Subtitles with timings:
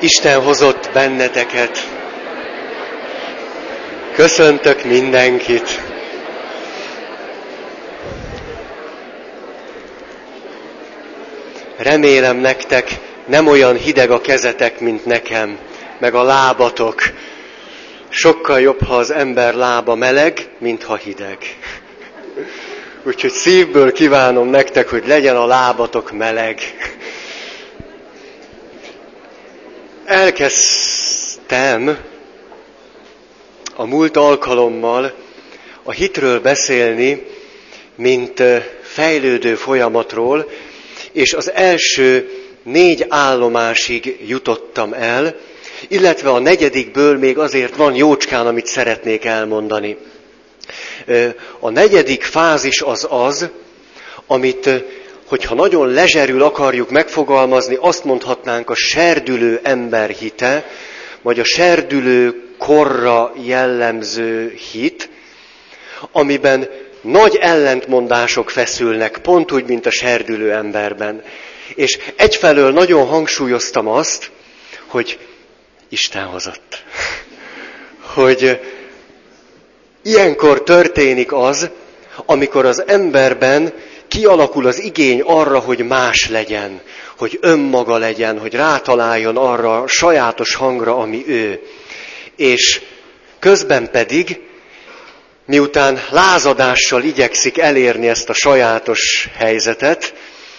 [0.00, 1.88] Isten hozott benneteket.
[4.14, 5.80] Köszöntök mindenkit.
[11.76, 15.58] Remélem nektek nem olyan hideg a kezetek, mint nekem,
[15.98, 17.02] meg a lábatok.
[18.08, 21.38] Sokkal jobb, ha az ember lába meleg, mint ha hideg.
[23.02, 26.60] Úgyhogy szívből kívánom nektek, hogy legyen a lábatok meleg.
[30.08, 31.98] Elkezdtem
[33.74, 35.14] a múlt alkalommal
[35.82, 37.26] a hitről beszélni,
[37.94, 38.42] mint
[38.82, 40.50] fejlődő folyamatról,
[41.12, 42.30] és az első
[42.62, 45.36] négy állomásig jutottam el,
[45.88, 49.96] illetve a negyedikből még azért van jócskán, amit szeretnék elmondani.
[51.58, 53.48] A negyedik fázis az az,
[54.26, 54.70] amit,
[55.28, 60.66] hogyha nagyon lezserül akarjuk megfogalmazni, azt mondhatnánk a serdülő ember hite,
[61.22, 65.08] vagy a serdülő korra jellemző hit,
[66.12, 66.68] amiben
[67.00, 71.22] nagy ellentmondások feszülnek, pont úgy, mint a serdülő emberben.
[71.74, 74.30] És egyfelől nagyon hangsúlyoztam azt,
[74.86, 75.18] hogy
[75.88, 76.82] Isten hozott.
[78.14, 78.60] Hogy
[80.02, 81.70] ilyenkor történik az,
[82.26, 83.72] amikor az emberben
[84.08, 86.80] kialakul az igény arra, hogy más legyen,
[87.16, 91.60] hogy önmaga legyen, hogy rátaláljon arra a sajátos hangra, ami ő.
[92.36, 92.80] És
[93.38, 94.40] közben pedig,
[95.46, 100.14] miután lázadással igyekszik elérni ezt a sajátos helyzetet,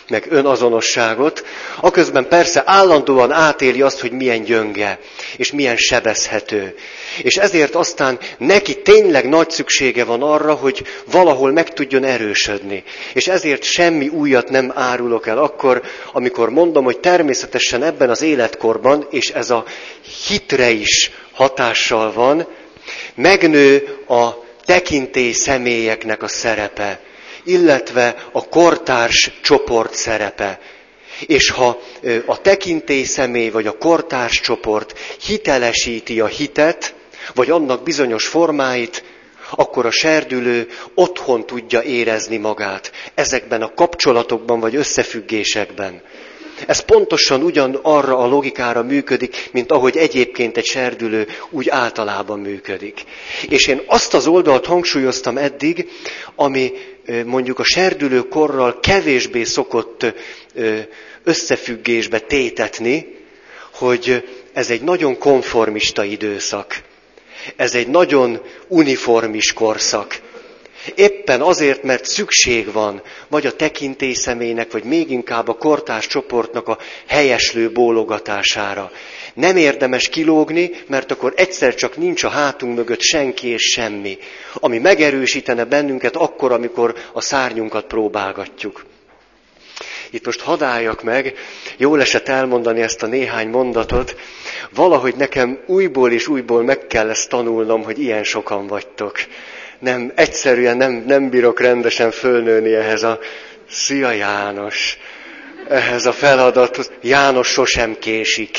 [0.09, 1.45] meg önazonosságot,
[1.81, 4.99] aközben persze állandóan átéli azt, hogy milyen gyönge,
[5.37, 6.75] és milyen sebezhető.
[7.21, 12.83] És ezért aztán neki tényleg nagy szüksége van arra, hogy valahol meg tudjon erősödni.
[13.13, 19.07] És ezért semmi újat nem árulok el akkor, amikor mondom, hogy természetesen ebben az életkorban,
[19.09, 19.63] és ez a
[20.27, 22.47] hitre is hatással van,
[23.15, 24.29] megnő a
[24.65, 26.99] tekintély személyeknek a szerepe
[27.43, 30.59] illetve a kortárs csoport szerepe.
[31.25, 31.79] És ha
[32.25, 36.93] a tekintély személy vagy a kortárs csoport hitelesíti a hitet,
[37.33, 39.03] vagy annak bizonyos formáit,
[39.51, 46.01] akkor a serdülő otthon tudja érezni magát ezekben a kapcsolatokban vagy összefüggésekben.
[46.65, 53.03] Ez pontosan ugyan arra a logikára működik, mint ahogy egyébként egy serdülő úgy általában működik.
[53.49, 55.89] És én azt az oldalt hangsúlyoztam eddig,
[56.35, 56.71] ami
[57.25, 60.05] mondjuk a serdülő korral kevésbé szokott
[61.23, 63.17] összefüggésbe tétetni,
[63.73, 66.81] hogy ez egy nagyon konformista időszak.
[67.55, 70.19] Ez egy nagyon uniformis korszak.
[71.19, 76.67] Éppen azért, mert szükség van, vagy a tekintély személynek, vagy még inkább a kortás csoportnak
[76.67, 78.91] a helyeslő bólogatására.
[79.33, 84.17] Nem érdemes kilógni, mert akkor egyszer csak nincs a hátunk mögött senki és semmi,
[84.53, 88.85] ami megerősítene bennünket akkor, amikor a szárnyunkat próbálgatjuk.
[90.09, 91.33] Itt most hadáljak meg,
[91.77, 94.15] jól esett elmondani ezt a néhány mondatot,
[94.73, 99.17] valahogy nekem újból és újból meg kell ezt tanulnom, hogy ilyen sokan vagytok
[99.79, 103.19] nem, egyszerűen nem, nem bírok rendesen fölnőni ehhez a
[103.69, 104.97] Szia János,
[105.69, 106.91] ehhez a feladathoz.
[107.01, 108.57] János sosem késik.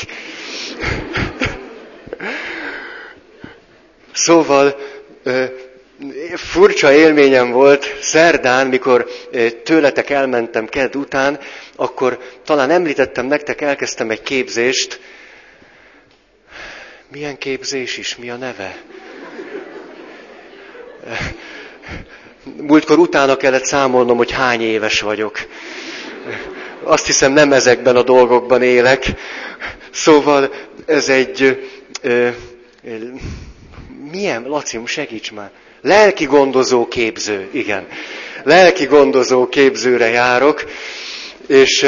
[4.13, 4.75] Szóval
[6.35, 9.07] furcsa élményem volt szerdán, mikor
[9.63, 11.39] tőletek elmentem kedd után,
[11.75, 14.99] akkor talán említettem nektek, elkezdtem egy képzést.
[17.11, 18.81] Milyen képzés is, mi a neve?
[22.61, 25.39] Múltkor utána kellett számolnom, hogy hány éves vagyok.
[26.83, 29.05] Azt hiszem nem ezekben a dolgokban élek.
[29.91, 30.53] Szóval
[30.85, 31.67] ez egy...
[32.01, 32.29] Ö,
[34.11, 35.51] milyen, Laci, segíts már.
[35.81, 37.87] Lelki gondozó képző, igen.
[38.43, 40.63] Lelki gondozó képzőre járok,
[41.47, 41.85] és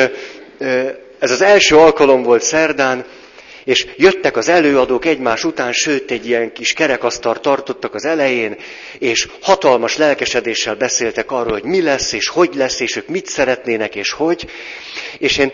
[1.19, 3.05] ez az első alkalom volt szerdán,
[3.63, 8.55] és jöttek az előadók egymás után, sőt egy ilyen kis kerekasztart tartottak az elején,
[8.99, 13.95] és hatalmas lelkesedéssel beszéltek arról, hogy mi lesz, és hogy lesz, és ők mit szeretnének,
[13.95, 14.45] és hogy.
[15.17, 15.51] És én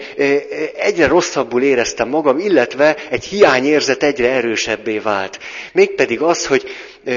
[0.76, 5.40] egyre rosszabbul éreztem magam, illetve egy hiányérzet egyre erősebbé vált.
[5.74, 6.64] Mégpedig az, hogy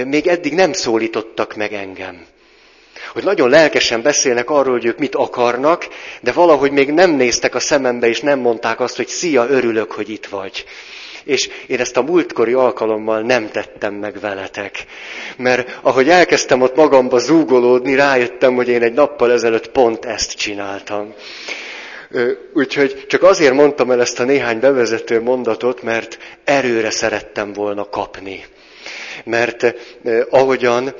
[0.06, 2.26] még eddig nem szólítottak meg engem
[3.12, 5.88] hogy nagyon lelkesen beszélnek arról, hogy ők mit akarnak,
[6.20, 10.10] de valahogy még nem néztek a szemembe, és nem mondták azt, hogy szia, örülök, hogy
[10.10, 10.64] itt vagy.
[11.24, 14.84] És én ezt a múltkori alkalommal nem tettem meg veletek.
[15.36, 21.14] Mert ahogy elkezdtem ott magamba zúgolódni, rájöttem, hogy én egy nappal ezelőtt pont ezt csináltam.
[22.54, 28.44] Úgyhogy csak azért mondtam el ezt a néhány bevezető mondatot, mert erőre szerettem volna kapni.
[29.24, 29.74] Mert
[30.30, 30.94] ahogyan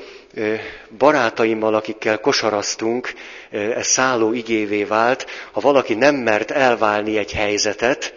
[0.97, 3.13] barátaimmal, akikkel kosaraztunk,
[3.51, 8.13] ez szálló igévé vált, ha valaki nem mert elválni egy helyzetet,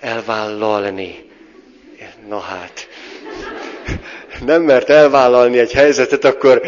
[0.00, 1.30] elvállalni.
[2.28, 2.88] Na hát,
[4.46, 6.60] nem mert elvállalni egy helyzetet, akkor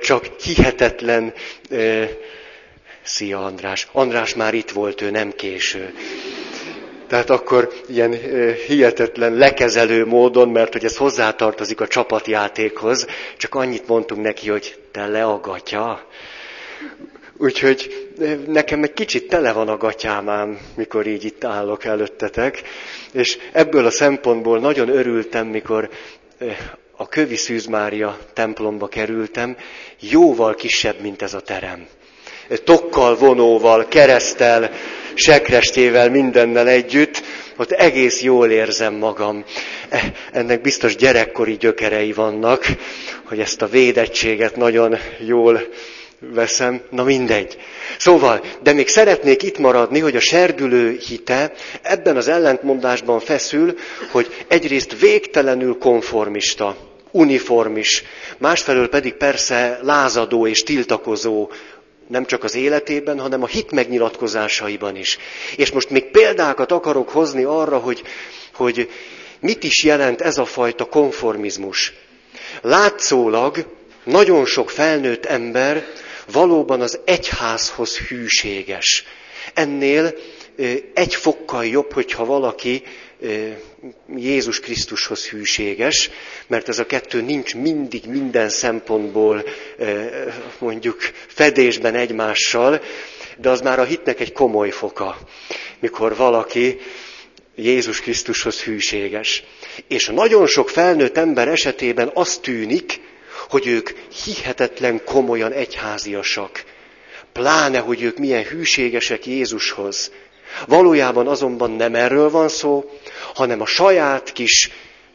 [0.00, 1.32] csak hihetetlen...
[3.02, 3.88] Szia András.
[3.92, 5.94] András már itt volt, ő nem késő.
[7.10, 8.12] Tehát akkor ilyen
[8.66, 15.06] hihetetlen lekezelő módon, mert hogy ez hozzátartozik a csapatjátékhoz, csak annyit mondtunk neki, hogy te
[15.06, 16.04] leagatja.
[17.36, 18.08] Úgyhogy
[18.46, 22.62] nekem egy kicsit tele van a gatyámám, mikor így itt állok előttetek,
[23.12, 25.88] és ebből a szempontból nagyon örültem, mikor
[26.96, 29.56] a Kövi Szűz Mária templomba kerültem,
[30.00, 31.86] jóval kisebb, mint ez a terem.
[32.64, 34.70] Tokkal, vonóval, keresztel,
[35.14, 37.22] sekrestével, mindennel együtt,
[37.56, 39.44] ott egész jól érzem magam.
[39.88, 42.64] E, ennek biztos gyerekkori gyökerei vannak,
[43.24, 44.96] hogy ezt a védettséget nagyon
[45.26, 45.60] jól
[46.20, 47.56] veszem, na mindegy.
[47.98, 51.52] Szóval, de még szeretnék itt maradni, hogy a serdülő hite
[51.82, 53.74] ebben az ellentmondásban feszül,
[54.10, 56.76] hogy egyrészt végtelenül konformista,
[57.10, 58.04] uniformis,
[58.38, 61.50] másfelől pedig persze lázadó és tiltakozó,
[62.10, 65.18] nem csak az életében, hanem a hit megnyilatkozásaiban is.
[65.56, 68.02] És most még példákat akarok hozni arra, hogy,
[68.54, 68.90] hogy
[69.40, 71.92] mit is jelent ez a fajta konformizmus.
[72.62, 73.66] Látszólag
[74.04, 75.86] nagyon sok felnőtt ember
[76.32, 79.04] valóban az egyházhoz hűséges.
[79.54, 80.14] Ennél
[80.94, 82.82] egy fokkal jobb, hogyha valaki
[84.16, 86.10] Jézus Krisztushoz hűséges,
[86.46, 89.44] mert ez a kettő nincs mindig minden szempontból
[90.58, 92.82] mondjuk fedésben egymással,
[93.36, 95.18] de az már a hitnek egy komoly foka,
[95.80, 96.78] mikor valaki
[97.54, 99.42] Jézus Krisztushoz hűséges.
[99.88, 103.00] És nagyon sok felnőtt ember esetében az tűnik,
[103.48, 103.90] hogy ők
[104.24, 106.64] hihetetlen komolyan egyháziasak.
[107.32, 110.10] Pláne, hogy ők milyen hűségesek Jézushoz.
[110.66, 112.90] Valójában azonban nem erről van szó,
[113.34, 114.70] hanem a saját kis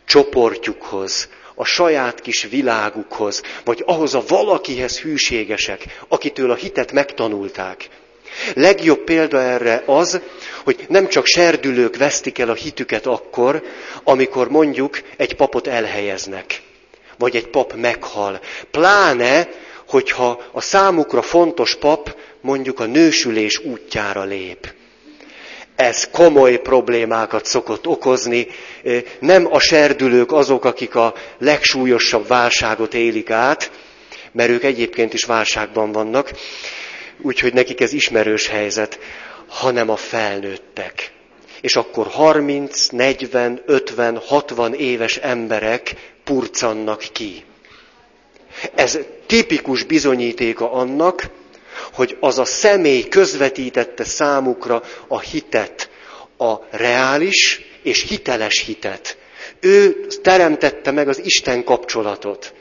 [0.06, 7.90] csoportjukhoz, a saját kis világukhoz, vagy ahhoz a valakihez hűségesek, akitől a hitet megtanulták.
[8.54, 10.22] Legjobb példa erre az,
[10.64, 13.64] hogy nem csak serdülők vesztik el a hitüket akkor,
[14.04, 16.62] amikor mondjuk egy papot elhelyeznek,
[17.18, 18.40] vagy egy pap meghal.
[18.72, 19.50] Pláne,
[19.88, 24.74] hogyha a számukra fontos pap mondjuk a nősülés útjára lép
[25.76, 28.48] ez komoly problémákat szokott okozni.
[29.20, 33.72] Nem a serdülők azok, akik a legsúlyosabb válságot élik át,
[34.32, 36.32] mert ők egyébként is válságban vannak,
[37.22, 39.00] úgyhogy nekik ez ismerős helyzet,
[39.48, 41.12] hanem a felnőttek.
[41.62, 47.44] És akkor 30, 40, 50, 60 éves emberek purcannak ki.
[48.76, 51.30] Ez tipikus bizonyítéka annak,
[51.94, 55.90] hogy az a személy közvetítette számukra a hitet,
[56.38, 59.18] a reális és hiteles hitet.
[59.60, 62.54] Ő teremtette meg az Isten kapcsolatot.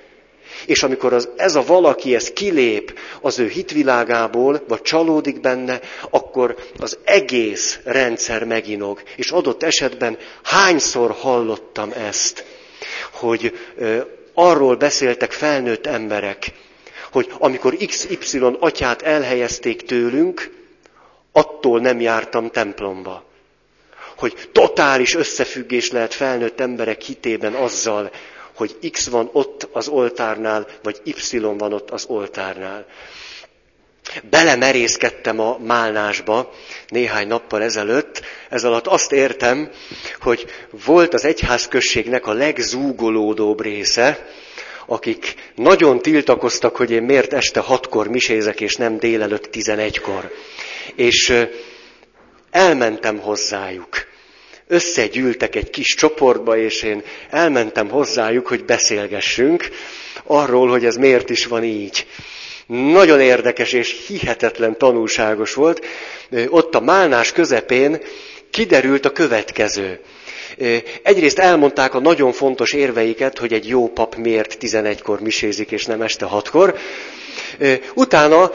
[0.67, 5.81] És amikor az, ez a valaki ez kilép az ő hitvilágából, vagy csalódik benne,
[6.11, 9.03] akkor az egész rendszer meginog.
[9.17, 12.45] És adott esetben hányszor hallottam ezt,
[13.13, 14.01] hogy ö,
[14.35, 16.53] arról beszéltek felnőtt emberek,
[17.15, 20.51] hogy amikor XY atyát elhelyezték tőlünk,
[21.33, 23.25] attól nem jártam templomba.
[24.17, 28.11] Hogy totális összefüggés lehet felnőtt emberek hitében azzal,
[28.55, 32.87] hogy X van ott az oltárnál, vagy Y van ott az oltárnál.
[34.31, 36.53] Belemerészkedtem a málnásba
[36.89, 39.71] néhány nappal ezelőtt, ez alatt azt értem,
[40.21, 40.47] hogy
[40.87, 44.27] volt az egyházközségnek a legzúgolódóbb része,
[44.87, 50.33] akik nagyon tiltakoztak, hogy én miért este hatkor misézek, és nem délelőtt tizenegykor.
[50.95, 51.47] És
[52.51, 54.07] elmentem hozzájuk.
[54.67, 59.69] Összegyűltek egy kis csoportba, és én elmentem hozzájuk, hogy beszélgessünk
[60.25, 62.07] arról, hogy ez miért is van így.
[62.67, 65.87] Nagyon érdekes és hihetetlen tanulságos volt.
[66.49, 68.03] Ott a málnás közepén
[68.51, 70.01] kiderült a következő.
[71.03, 76.03] Egyrészt elmondták a nagyon fontos érveiket, hogy egy jó pap miért 11-kor misézik, és nem
[76.03, 76.75] este 6-kor.
[77.95, 78.53] Utána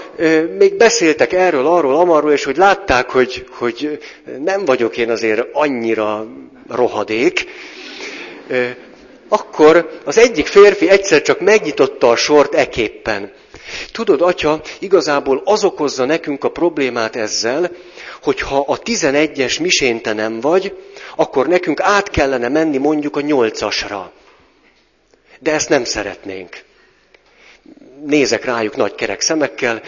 [0.58, 4.00] még beszéltek erről, arról, amarról, és hogy látták, hogy, hogy
[4.44, 6.28] nem vagyok én azért annyira
[6.70, 7.46] rohadék.
[9.30, 13.32] Akkor az egyik férfi egyszer csak megnyitotta a sort eképpen.
[13.92, 17.72] Tudod, atya, igazából az okozza nekünk a problémát ezzel,
[18.22, 20.76] hogy ha a 11-es misén te nem vagy,
[21.16, 24.02] akkor nekünk át kellene menni mondjuk a 8-asra.
[25.40, 26.64] De ezt nem szeretnénk.
[28.06, 29.82] Nézek rájuk nagy kerek szemekkel,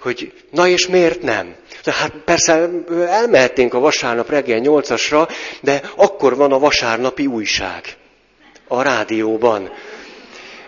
[0.00, 1.54] hogy na és miért nem?
[1.84, 2.68] Hát persze
[3.08, 5.28] elmehetnénk a vasárnap reggel 8-asra,
[5.60, 7.96] de akkor van a vasárnapi újság
[8.68, 9.72] a rádióban.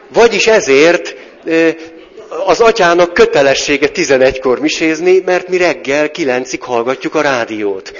[0.08, 1.14] Vagyis ezért
[2.46, 7.92] az atyának kötelessége 11-kor misézni, mert mi reggel 9-ig hallgatjuk a rádiót.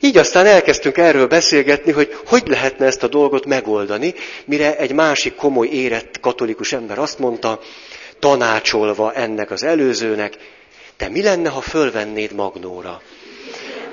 [0.00, 5.34] Így aztán elkezdtünk erről beszélgetni, hogy hogy lehetne ezt a dolgot megoldani, mire egy másik
[5.34, 7.60] komoly érett katolikus ember azt mondta,
[8.18, 10.36] tanácsolva ennek az előzőnek,
[10.96, 13.02] de mi lenne, ha fölvennéd magnóra?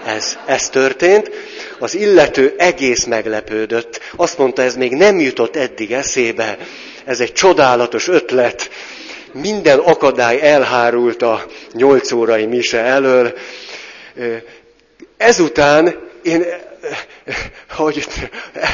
[0.05, 1.31] Ez, ez történt.
[1.79, 3.99] Az illető egész meglepődött.
[4.15, 6.57] Azt mondta, ez még nem jutott eddig eszébe.
[7.05, 8.69] Ez egy csodálatos ötlet.
[9.31, 13.33] Minden akadály elhárult a nyolc órai mise elől.
[15.17, 16.45] Ezután én,
[17.69, 18.07] hogy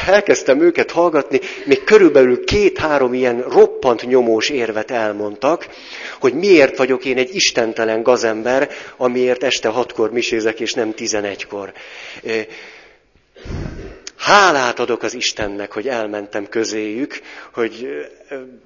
[0.06, 5.68] elkezdtem őket hallgatni, még körülbelül két-három ilyen roppant nyomós érvet elmondtak,
[6.20, 11.72] hogy miért vagyok én egy istentelen gazember, amiért este hatkor misézek, és nem tizenegykor.
[14.22, 17.20] Hálát adok az Istennek, hogy elmentem közéjük,
[17.54, 17.88] hogy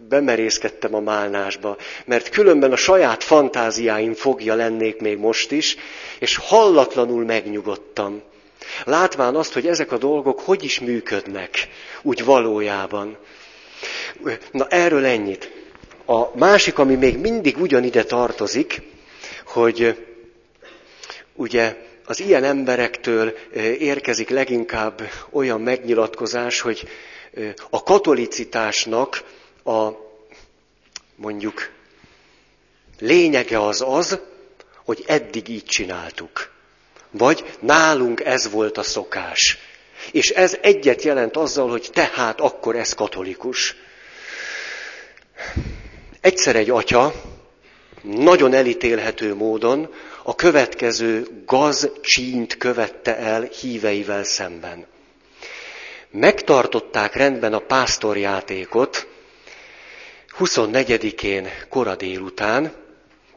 [0.09, 5.77] bemerészkedtem a málnásba, mert különben a saját fantáziáim fogja lennék még most is,
[6.19, 8.23] és hallatlanul megnyugodtam.
[8.85, 11.69] Látván azt, hogy ezek a dolgok hogy is működnek,
[12.03, 13.17] úgy valójában.
[14.51, 15.51] Na erről ennyit.
[16.07, 18.83] A másik, ami még mindig ugyanide tartozik,
[19.45, 20.05] hogy
[21.35, 23.29] ugye az ilyen emberektől
[23.79, 26.89] érkezik leginkább olyan megnyilatkozás, hogy
[27.71, 29.23] a katolicitásnak
[29.65, 29.89] a
[31.17, 31.71] mondjuk
[32.99, 34.19] lényege az az,
[34.85, 36.51] hogy eddig így csináltuk.
[37.11, 39.59] Vagy nálunk ez volt a szokás.
[40.13, 43.77] És ez egyet jelent azzal, hogy tehát akkor ez katolikus.
[46.21, 47.13] Egyszer egy atya
[48.03, 49.95] nagyon elítélhető módon
[50.29, 54.87] a következő gazcsínt követte el híveivel szemben.
[56.11, 59.07] Megtartották rendben a pásztorjátékot
[60.39, 62.73] 24-én kora délután,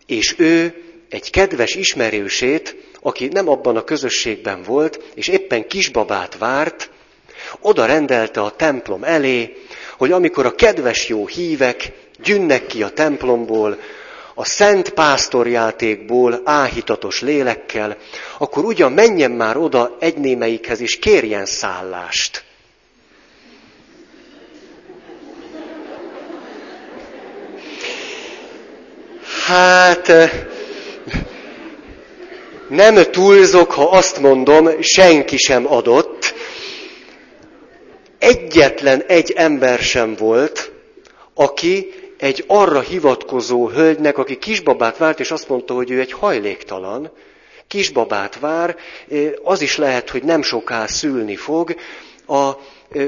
[0.05, 6.89] és ő egy kedves ismerősét, aki nem abban a közösségben volt, és éppen kisbabát várt,
[7.59, 9.57] oda rendelte a templom elé,
[9.97, 11.91] hogy amikor a kedves jó hívek
[12.23, 13.79] gyűnnek ki a templomból,
[14.39, 17.97] a szent pásztorjátékból áhítatos lélekkel,
[18.37, 22.43] akkor ugyan menjen már oda egy némelyikhez, és kérjen szállást.
[29.45, 30.11] Hát,
[32.67, 36.33] nem túlzok, ha azt mondom, senki sem adott.
[38.19, 40.71] Egyetlen egy ember sem volt,
[41.33, 47.11] aki egy arra hivatkozó hölgynek, aki kisbabát várt, és azt mondta, hogy ő egy hajléktalan,
[47.67, 48.75] kisbabát vár,
[49.43, 51.75] az is lehet, hogy nem soká szülni fog,
[52.27, 52.51] a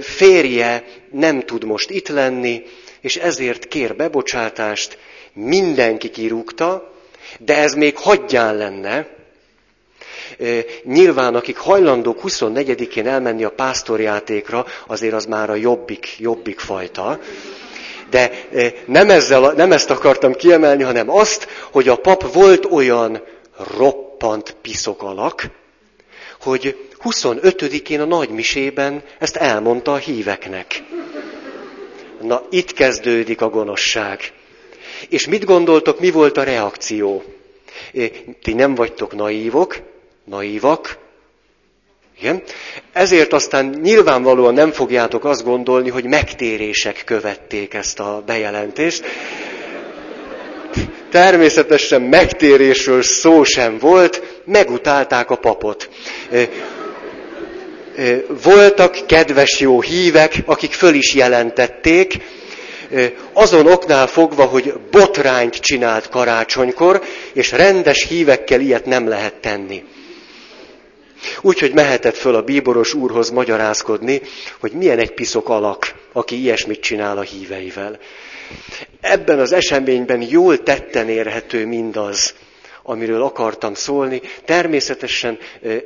[0.02, 2.64] férje nem tud most itt lenni,
[3.02, 4.98] és ezért kér bebocsátást,
[5.34, 6.94] mindenki kirúgta,
[7.40, 9.08] de ez még hagyján lenne.
[10.84, 17.20] Nyilván, akik hajlandók 24-én elmenni a pásztorjátékra, azért az már a jobbik, jobbik fajta.
[18.12, 18.32] De
[18.86, 23.24] nem, ezzel, nem ezt akartam kiemelni, hanem azt, hogy a pap volt olyan
[23.78, 25.50] roppant piszok alak,
[26.42, 30.84] hogy 25-én a nagymisében ezt elmondta a híveknek.
[32.22, 34.20] Na, itt kezdődik a gonoszság.
[35.10, 37.24] És mit gondoltok, mi volt a reakció?
[38.44, 39.76] Ti nem vagytok naívok,
[40.24, 40.98] naívak,
[42.22, 42.42] igen?
[42.94, 49.04] Ezért aztán nyilvánvalóan nem fogjátok azt gondolni, hogy megtérések követték ezt a bejelentést.
[51.12, 55.90] Természetesen megtérésről szó sem volt, megutálták a papot.
[58.44, 62.18] Voltak kedves jó hívek, akik föl is jelentették,
[63.34, 67.02] azon oknál fogva, hogy botrányt csinált karácsonykor,
[67.34, 69.84] és rendes hívekkel ilyet nem lehet tenni.
[71.42, 74.22] Úgyhogy mehetett föl a bíboros úrhoz magyarázkodni,
[74.60, 78.00] hogy milyen egy piszok alak, aki ilyesmit csinál a híveivel.
[79.02, 82.34] Ebben az eseményben jól tetten érhető mindaz,
[82.84, 84.22] amiről akartam szólni.
[84.46, 85.38] Természetesen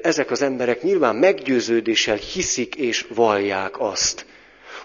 [0.01, 4.25] ezek az emberek nyilván meggyőződéssel hiszik és vallják azt,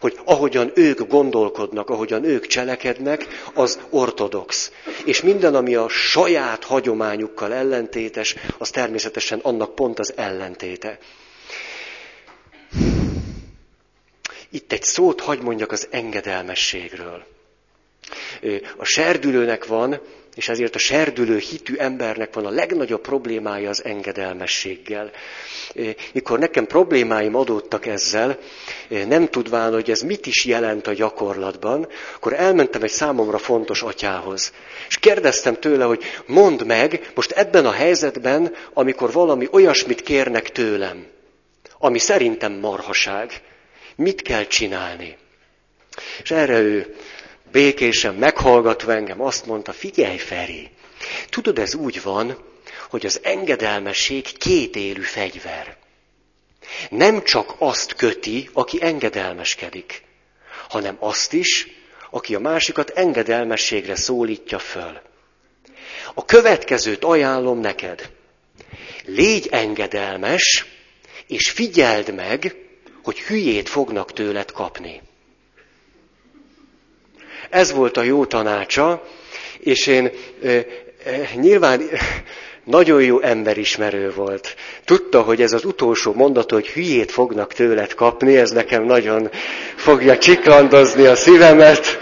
[0.01, 4.73] hogy ahogyan ők gondolkodnak, ahogyan ők cselekednek, az ortodox.
[5.05, 10.99] És minden, ami a saját hagyományukkal ellentétes, az természetesen annak pont az ellentéte.
[14.51, 17.25] Itt egy szót hagy mondjak az engedelmességről.
[18.77, 20.01] A serdülőnek van,
[20.41, 25.11] és ezért a serdülő hitű embernek van a legnagyobb problémája az engedelmességgel.
[26.13, 28.39] Mikor nekem problémáim adódtak ezzel,
[28.89, 34.53] nem tudván, hogy ez mit is jelent a gyakorlatban, akkor elmentem egy számomra fontos atyához.
[34.89, 41.07] És kérdeztem tőle, hogy mondd meg, most ebben a helyzetben, amikor valami olyasmit kérnek tőlem,
[41.79, 43.43] ami szerintem marhaság,
[43.97, 45.17] mit kell csinálni?
[46.23, 46.95] És erre ő
[47.53, 50.71] békésen meghallgatva engem azt mondta, figyelj Feri,
[51.29, 52.39] tudod, ez úgy van,
[52.91, 54.27] hogy az engedelmesség
[54.73, 55.77] élő fegyver.
[56.91, 60.03] Nem csak azt köti, aki engedelmeskedik,
[60.69, 61.69] hanem azt is,
[62.11, 65.01] aki a másikat engedelmességre szólítja föl.
[66.15, 68.11] A következőt ajánlom neked.
[69.05, 70.67] Légy engedelmes,
[71.27, 72.57] és figyeld meg,
[73.03, 75.03] hogy hülyét fognak tőled kapni.
[77.51, 79.03] Ez volt a jó tanácsa,
[79.59, 80.11] és én
[81.35, 81.83] nyilván
[82.65, 84.55] nagyon jó emberismerő volt.
[84.85, 89.31] Tudta, hogy ez az utolsó mondat, hogy hülyét fognak tőled kapni, ez nekem nagyon
[89.77, 91.99] fogja csiklandozni a szívemet,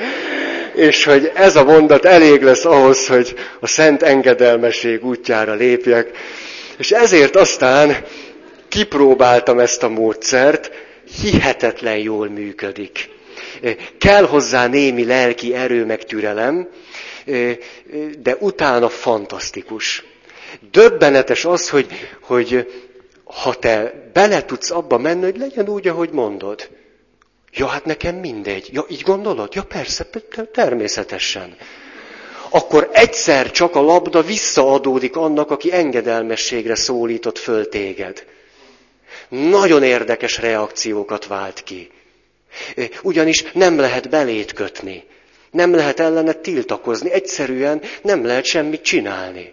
[0.74, 6.10] és hogy ez a mondat elég lesz ahhoz, hogy a szent engedelmesség útjára lépjek.
[6.78, 7.96] És ezért aztán
[8.68, 10.70] kipróbáltam ezt a módszert,
[11.20, 13.08] hihetetlen jól működik.
[13.98, 16.68] Kell hozzá némi lelki erő meg türelem,
[18.18, 20.04] de utána fantasztikus.
[20.70, 21.86] Döbbenetes az, hogy,
[22.20, 22.72] hogy
[23.24, 26.68] ha te bele tudsz abba menni, hogy legyen úgy, ahogy mondod.
[27.52, 28.68] Ja, hát nekem mindegy.
[28.72, 29.54] Ja, így gondolod?
[29.54, 30.06] Ja, persze,
[30.52, 31.56] természetesen.
[32.50, 38.24] Akkor egyszer csak a labda visszaadódik annak, aki engedelmességre szólított föl téged.
[39.28, 41.90] Nagyon érdekes reakciókat vált ki.
[43.02, 45.04] Ugyanis nem lehet belét kötni.
[45.50, 47.10] Nem lehet ellene tiltakozni.
[47.10, 49.52] Egyszerűen nem lehet semmit csinálni.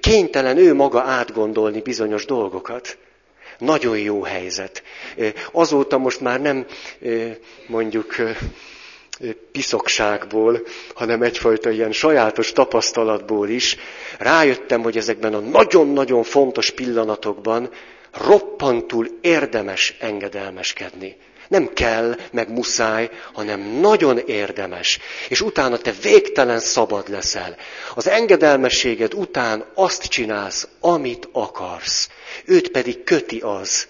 [0.00, 2.98] Kénytelen ő maga átgondolni bizonyos dolgokat.
[3.58, 4.82] Nagyon jó helyzet.
[5.52, 6.66] Azóta most már nem
[7.66, 8.14] mondjuk
[9.52, 10.62] piszokságból,
[10.94, 13.76] hanem egyfajta ilyen sajátos tapasztalatból is
[14.18, 17.70] rájöttem, hogy ezekben a nagyon-nagyon fontos pillanatokban
[18.12, 21.16] roppantul érdemes engedelmeskedni.
[21.48, 24.98] Nem kell, meg muszáj, hanem nagyon érdemes.
[25.28, 27.56] És utána te végtelen szabad leszel.
[27.94, 32.08] Az engedelmességed után azt csinálsz, amit akarsz.
[32.44, 33.86] Őt pedig köti az,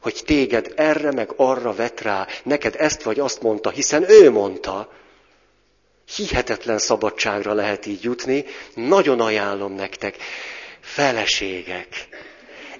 [0.00, 4.92] hogy téged erre meg arra vet rá, neked ezt vagy azt mondta, hiszen ő mondta.
[6.16, 8.44] Hihetetlen szabadságra lehet így jutni,
[8.74, 10.16] nagyon ajánlom nektek.
[10.80, 11.88] Feleségek,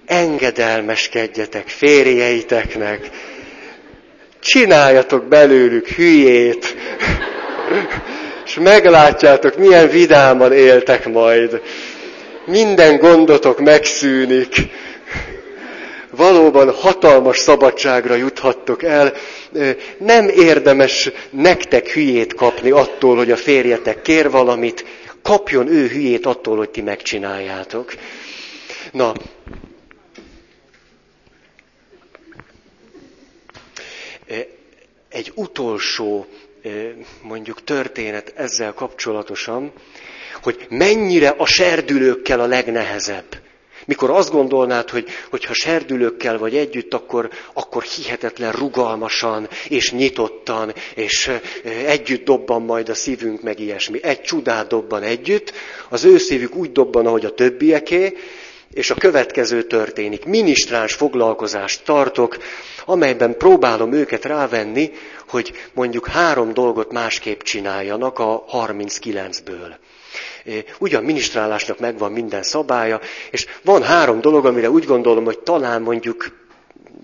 [0.06, 3.10] engedelmeskedjetek férjeiteknek,
[4.40, 6.74] csináljatok belőlük hülyét,
[8.44, 11.60] és meglátjátok, milyen vidáman éltek majd.
[12.46, 14.54] Minden gondotok megszűnik.
[16.16, 19.12] Valóban hatalmas szabadságra juthattok el.
[19.98, 24.84] Nem érdemes nektek hülyét kapni attól, hogy a férjetek kér valamit.
[25.22, 27.92] Kapjon ő hülyét attól, hogy ti megcsináljátok.
[28.92, 29.12] Na,
[35.12, 36.26] egy utolsó
[37.22, 39.72] mondjuk történet ezzel kapcsolatosan,
[40.42, 43.40] hogy mennyire a serdülőkkel a legnehezebb.
[43.84, 50.74] Mikor azt gondolnád, hogy, hogy ha serdülőkkel vagy együtt, akkor, akkor hihetetlen rugalmasan és nyitottan,
[50.94, 51.30] és
[51.86, 54.02] együtt dobban majd a szívünk, meg ilyesmi.
[54.02, 55.52] Egy csodát dobban együtt,
[55.88, 58.16] az ő szívük úgy dobban, ahogy a többieké,
[58.72, 60.24] és a következő történik.
[60.24, 62.36] Ministráns foglalkozást tartok,
[62.84, 64.90] amelyben próbálom őket rávenni,
[65.28, 69.74] hogy mondjuk három dolgot másképp csináljanak a 39-ből.
[70.78, 76.40] Ugyan minisztrálásnak megvan minden szabálya, és van három dolog, amire úgy gondolom, hogy talán mondjuk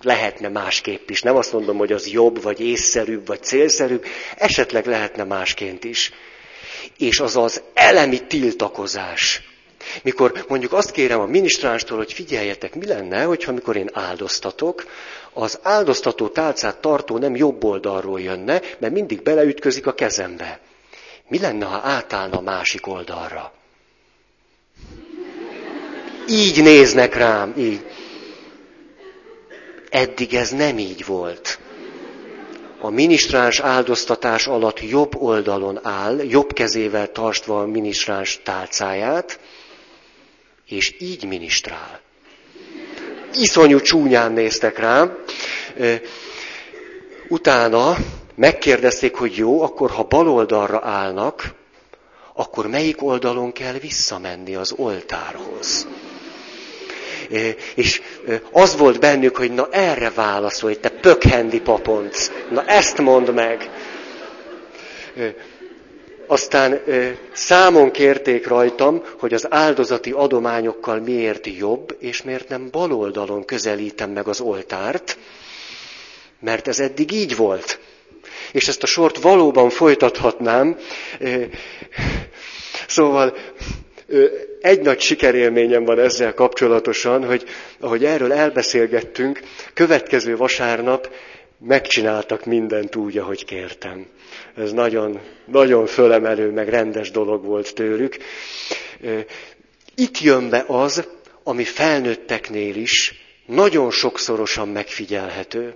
[0.01, 1.21] lehetne másképp is.
[1.21, 4.05] Nem azt mondom, hogy az jobb, vagy észszerűbb, vagy célszerűbb,
[4.37, 6.11] esetleg lehetne másként is.
[6.97, 9.41] És az az elemi tiltakozás.
[10.03, 14.85] Mikor mondjuk azt kérem a minisztránstól, hogy figyeljetek, mi lenne, hogyha mikor én áldoztatok,
[15.33, 20.59] az áldoztató tálcát tartó nem jobb oldalról jönne, mert mindig beleütközik a kezembe.
[21.27, 23.53] Mi lenne, ha átállna a másik oldalra?
[26.27, 27.85] Így néznek rám, így.
[29.89, 31.59] Eddig ez nem így volt.
[32.81, 39.39] a minisztráns áldoztatás alatt jobb oldalon áll, jobb kezével tartva a minisztráns tálcáját,
[40.69, 41.99] és így minisztrál.
[43.33, 45.17] Iszonyú csúnyán néztek rám.
[47.27, 47.97] Utána
[48.35, 51.53] megkérdezték, hogy jó, akkor ha bal oldalra állnak,
[52.33, 55.87] akkor melyik oldalon kell visszamenni az oltárhoz?
[57.75, 58.01] És
[58.51, 63.69] az volt bennük, hogy na erre válaszolj, te pökhendi paponc, na ezt mondd meg.
[66.31, 66.81] Aztán
[67.31, 74.09] számon kérték rajtam, hogy az áldozati adományokkal miért jobb, és miért nem bal oldalon közelítem
[74.11, 75.17] meg az oltárt,
[76.39, 77.79] mert ez eddig így volt.
[78.51, 80.77] És ezt a sort valóban folytathatnám.
[82.87, 83.37] Szóval
[84.61, 87.43] egy nagy sikerélményem van ezzel kapcsolatosan, hogy
[87.79, 89.39] ahogy erről elbeszélgettünk,
[89.73, 91.09] következő vasárnap
[91.59, 94.05] megcsináltak mindent úgy, ahogy kértem.
[94.55, 98.17] Ez nagyon, nagyon fölemelő, meg rendes dolog volt tőlük.
[99.95, 101.07] Itt jön be az,
[101.43, 103.13] ami felnőtteknél is
[103.45, 105.75] nagyon sokszorosan megfigyelhető,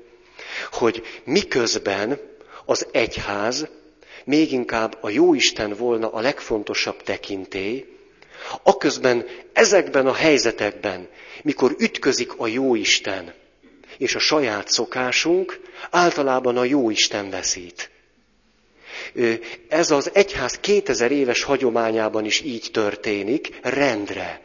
[0.72, 2.20] hogy miközben
[2.66, 3.68] az egyház
[4.26, 7.86] még inkább a jóisten volna a legfontosabb tekintély,
[8.64, 11.08] aközben ezekben a helyzetekben,
[11.44, 13.34] mikor ütközik a jóisten
[13.98, 15.60] és a saját szokásunk,
[15.92, 17.92] általában a jóisten veszít.
[19.68, 24.42] Ez az egyház 2000 éves hagyományában is így történik, rendre.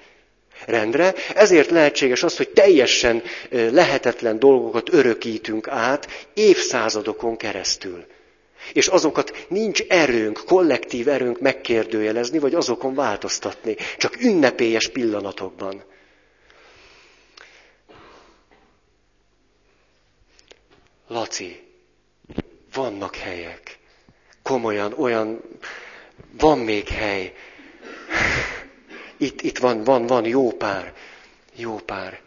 [0.66, 1.14] Rendre.
[1.34, 8.06] Ezért lehetséges az, hogy teljesen lehetetlen dolgokat örökítünk át évszázadokon keresztül.
[8.72, 13.76] És azokat nincs erőnk, kollektív erőnk megkérdőjelezni, vagy azokon változtatni.
[13.96, 15.82] Csak ünnepélyes pillanatokban.
[21.08, 21.62] Laci,
[22.72, 23.78] vannak helyek.
[24.42, 25.40] Komolyan, olyan,
[26.38, 27.34] van még hely.
[29.16, 30.94] Itt, itt van, van, van jó pár.
[31.54, 32.20] Jó pár.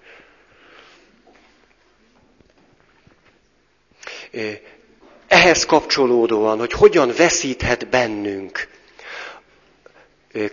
[5.27, 8.67] Ehhez kapcsolódóan, hogy hogyan veszíthet bennünk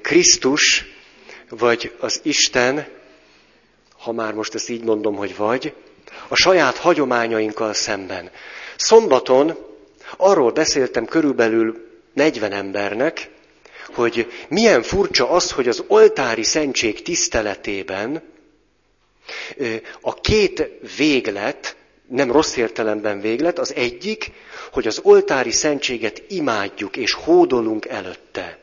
[0.02, 0.84] Krisztus,
[1.48, 2.88] vagy az Isten,
[3.98, 5.74] ha már most ezt így mondom, hogy vagy,
[6.28, 8.30] a saját hagyományainkkal szemben.
[8.76, 9.56] Szombaton
[10.16, 13.30] arról beszéltem körülbelül 40 embernek,
[13.94, 18.22] hogy milyen furcsa az, hogy az oltári szentség tiszteletében
[20.00, 24.30] a két véglet, nem rossz értelemben véglet, az egyik,
[24.72, 28.58] hogy az oltári szentséget imádjuk és hódolunk előtte.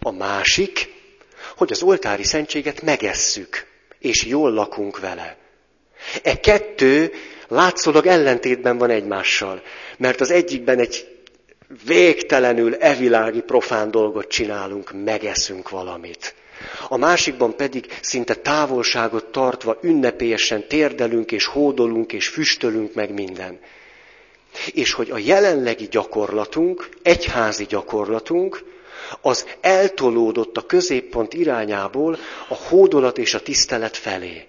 [0.00, 0.92] A másik,
[1.56, 3.66] hogy az oltári szentséget megesszük,
[3.98, 5.43] és jól lakunk vele.
[6.22, 7.12] E kettő
[7.48, 9.62] látszólag ellentétben van egymással,
[9.96, 11.14] mert az egyikben egy
[11.84, 16.34] végtelenül evilági profán dolgot csinálunk, megeszünk valamit.
[16.88, 23.58] A másikban pedig szinte távolságot tartva ünnepélyesen térdelünk és hódolunk és füstölünk meg minden.
[24.72, 28.64] És hogy a jelenlegi gyakorlatunk, egyházi gyakorlatunk,
[29.20, 34.46] az eltolódott a középpont irányából a hódolat és a tisztelet felé.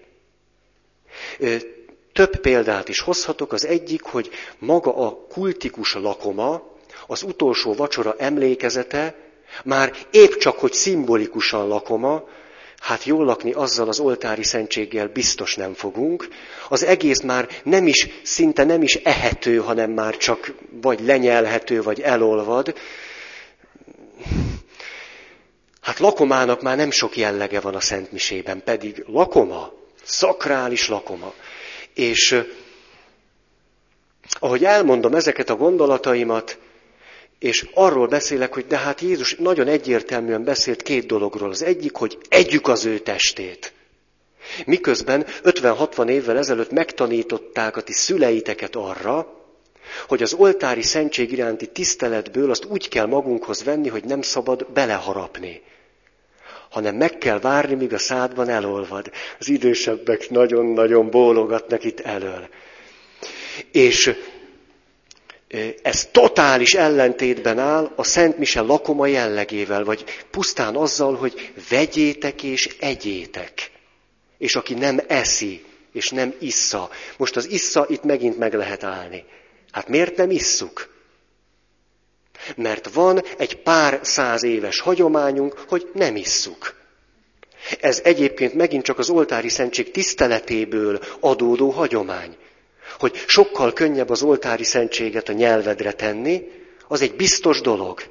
[2.13, 3.53] Több példát is hozhatok.
[3.53, 6.61] Az egyik, hogy maga a kultikus lakoma,
[7.07, 9.15] az utolsó vacsora emlékezete,
[9.63, 12.23] már épp csak, hogy szimbolikusan lakoma,
[12.79, 16.27] hát jól lakni azzal az oltári szentséggel biztos nem fogunk.
[16.69, 22.01] Az egész már nem is, szinte nem is ehető, hanem már csak vagy lenyelhető, vagy
[22.01, 22.75] elolvad.
[25.81, 29.73] Hát lakomának már nem sok jellege van a Szentmisében, pedig lakoma,
[30.05, 31.33] szakrális lakoma.
[31.93, 32.43] És
[34.39, 36.57] ahogy elmondom ezeket a gondolataimat,
[37.39, 41.49] és arról beszélek, hogy de hát Jézus nagyon egyértelműen beszélt két dologról.
[41.49, 43.73] Az egyik, hogy együk az ő testét.
[44.65, 49.33] Miközben 50-60 évvel ezelőtt megtanították a ti szüleiteket arra,
[50.07, 55.61] hogy az oltári szentség iránti tiszteletből azt úgy kell magunkhoz venni, hogy nem szabad beleharapni
[56.75, 59.11] hanem meg kell várni, míg a szádban elolvad.
[59.39, 62.49] Az idősebbek nagyon-nagyon bólogatnak itt elől.
[63.71, 64.15] És
[65.81, 72.75] ez totális ellentétben áll a Szent Mise lakoma jellegével, vagy pusztán azzal, hogy vegyétek és
[72.79, 73.71] egyétek.
[74.37, 76.89] És aki nem eszi, és nem issza.
[77.17, 79.23] Most az issza itt megint meg lehet állni.
[79.71, 80.94] Hát miért nem isszuk?
[82.55, 86.75] Mert van egy pár száz éves hagyományunk, hogy nem isszuk.
[87.79, 92.35] Ez egyébként megint csak az oltári szentség tiszteletéből adódó hagyomány.
[92.99, 96.51] Hogy sokkal könnyebb az oltári szentséget a nyelvedre tenni,
[96.87, 98.01] az egy biztos dolog.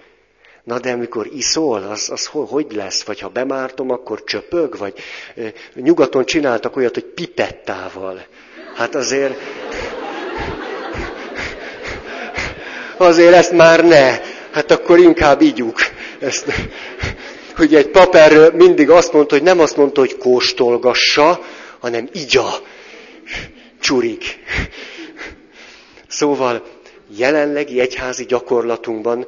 [0.65, 3.03] Na de amikor iszol, az, az hogy lesz?
[3.03, 4.77] Vagy ha bemártom, akkor csöpög?
[4.77, 4.95] Vagy
[5.75, 8.27] nyugaton csináltak olyat, hogy pipettával.
[8.75, 9.39] Hát azért...
[13.05, 14.19] Azért ezt már ne.
[14.53, 15.79] Hát akkor inkább ígyuk.
[16.21, 16.53] Ezt,
[17.57, 18.17] hogy egy pap
[18.53, 21.41] mindig azt mondta, hogy nem azt mondta, hogy kóstolgassa,
[21.81, 22.47] hanem igya.
[23.81, 24.39] Csurik.
[26.09, 26.67] Szóval
[27.17, 29.27] jelenlegi egyházi gyakorlatunkban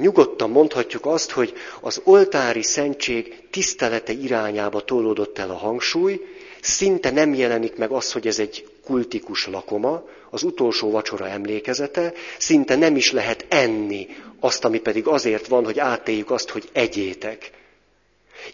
[0.00, 6.20] nyugodtan mondhatjuk azt, hogy az oltári szentség tisztelete irányába tolódott el a hangsúly,
[6.60, 12.76] szinte nem jelenik meg az, hogy ez egy kultikus lakoma, az utolsó vacsora emlékezete, szinte
[12.76, 14.06] nem is lehet enni
[14.40, 17.50] azt, ami pedig azért van, hogy átéljük azt, hogy egyétek.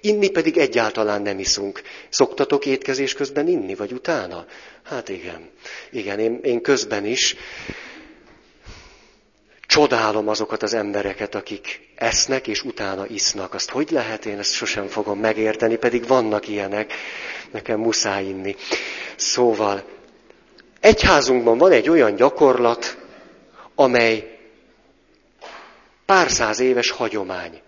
[0.01, 1.83] Inni pedig egyáltalán nem iszunk.
[2.09, 4.47] Szoktatok étkezés közben inni, vagy utána?
[4.83, 5.51] Hát igen.
[5.91, 7.37] Igen, én, én közben is
[9.67, 13.55] csodálom azokat az embereket, akik esznek és utána isznak.
[13.55, 16.93] Azt hogy lehet, én ezt sosem fogom megérteni, pedig vannak ilyenek,
[17.51, 18.57] nekem muszáj inni.
[19.17, 19.85] Szóval,
[20.85, 22.97] egyházunkban van egy olyan gyakorlat,
[23.75, 24.39] amely
[26.07, 27.61] pár száz éves hagyomány.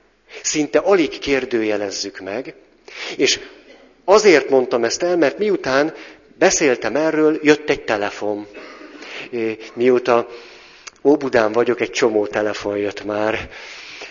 [0.43, 2.55] Szinte alig kérdőjelezzük meg,
[3.17, 3.41] és
[4.05, 5.95] azért mondtam ezt el, mert miután
[6.39, 8.47] beszéltem erről, jött egy telefon.
[9.75, 10.29] Mióta
[11.05, 13.51] Óbudán vagyok, egy csomó telefon jött már.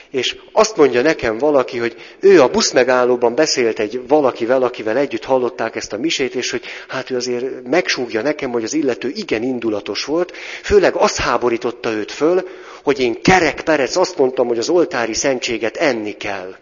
[0.09, 5.75] És azt mondja nekem valaki, hogy ő a buszmegállóban beszélt egy valakivel, akivel együtt hallották
[5.75, 10.03] ezt a misét, és hogy hát ő azért megsúgja nekem, hogy az illető igen indulatos
[10.03, 10.31] volt,
[10.63, 12.47] főleg az háborította őt föl,
[12.83, 16.55] hogy én kerek perec azt mondtam, hogy az oltári szentséget enni kell.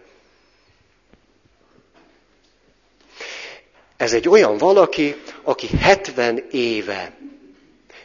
[3.98, 7.18] Ez egy olyan valaki, aki 70 éve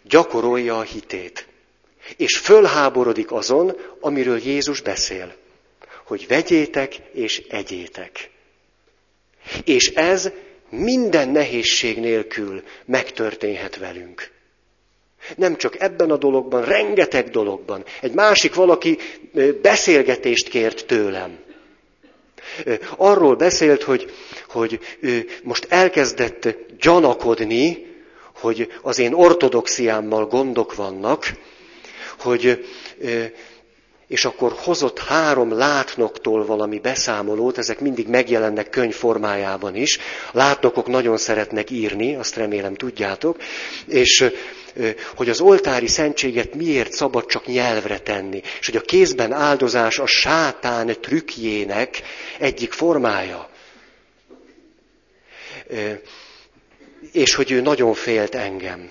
[0.02, 1.47] gyakorolja a hitét.
[2.16, 5.34] És fölháborodik azon, amiről Jézus beszél,
[6.04, 8.30] hogy vegyétek és egyétek.
[9.64, 10.30] És ez
[10.70, 14.30] minden nehézség nélkül megtörténhet velünk.
[15.36, 17.84] Nem csak ebben a dologban, rengeteg dologban.
[18.00, 18.98] Egy másik valaki
[19.62, 21.38] beszélgetést kért tőlem.
[22.96, 24.12] Arról beszélt, hogy,
[24.48, 27.86] hogy ő most elkezdett gyanakodni,
[28.34, 31.26] hogy az én ortodoxiámmal gondok vannak,
[32.20, 32.66] hogy
[34.08, 39.98] és akkor hozott három látnoktól valami beszámolót, ezek mindig megjelennek könyv formájában is.
[40.32, 43.36] Látnokok nagyon szeretnek írni, azt remélem tudjátok,
[43.86, 44.30] és
[45.16, 50.06] hogy az oltári szentséget miért szabad csak nyelvre tenni, és hogy a kézben áldozás a
[50.06, 52.02] sátán trükkjének
[52.38, 53.48] egyik formája.
[57.12, 58.90] És hogy ő nagyon félt engem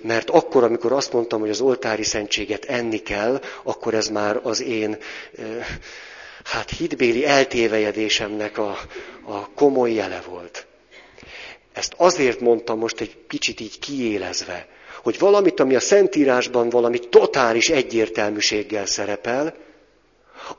[0.00, 4.62] mert akkor, amikor azt mondtam, hogy az oltári szentséget enni kell, akkor ez már az
[4.62, 4.96] én
[6.44, 8.78] hát hitbéli eltévejedésemnek a,
[9.24, 10.66] a komoly jele volt.
[11.72, 14.68] Ezt azért mondtam most egy kicsit így kiélezve,
[15.02, 19.54] hogy valamit, ami a Szentírásban valami totális egyértelműséggel szerepel,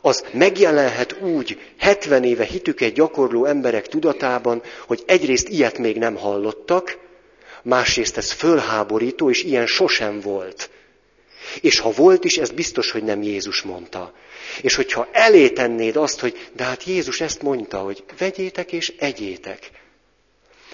[0.01, 6.97] az megjelenhet úgy 70 éve hitüket gyakorló emberek tudatában, hogy egyrészt ilyet még nem hallottak,
[7.65, 10.69] másrészt ez fölháborító, és ilyen sosem volt.
[11.61, 14.13] És ha volt is, ez biztos, hogy nem Jézus mondta.
[14.61, 19.69] És hogyha elé tennéd azt, hogy de hát Jézus ezt mondta, hogy vegyétek és egyétek,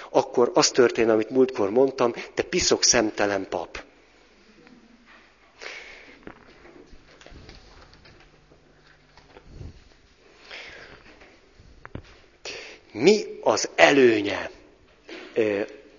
[0.09, 3.83] akkor az történt, amit múltkor mondtam, te piszok szemtelen pap.
[12.91, 14.49] Mi az előnye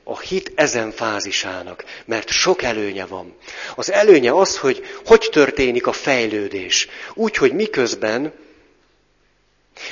[0.04, 3.36] a hit ezen fázisának, mert sok előnye van.
[3.74, 6.88] Az előnye az, hogy hogy történik a fejlődés.
[7.14, 8.32] Úgy, hogy miközben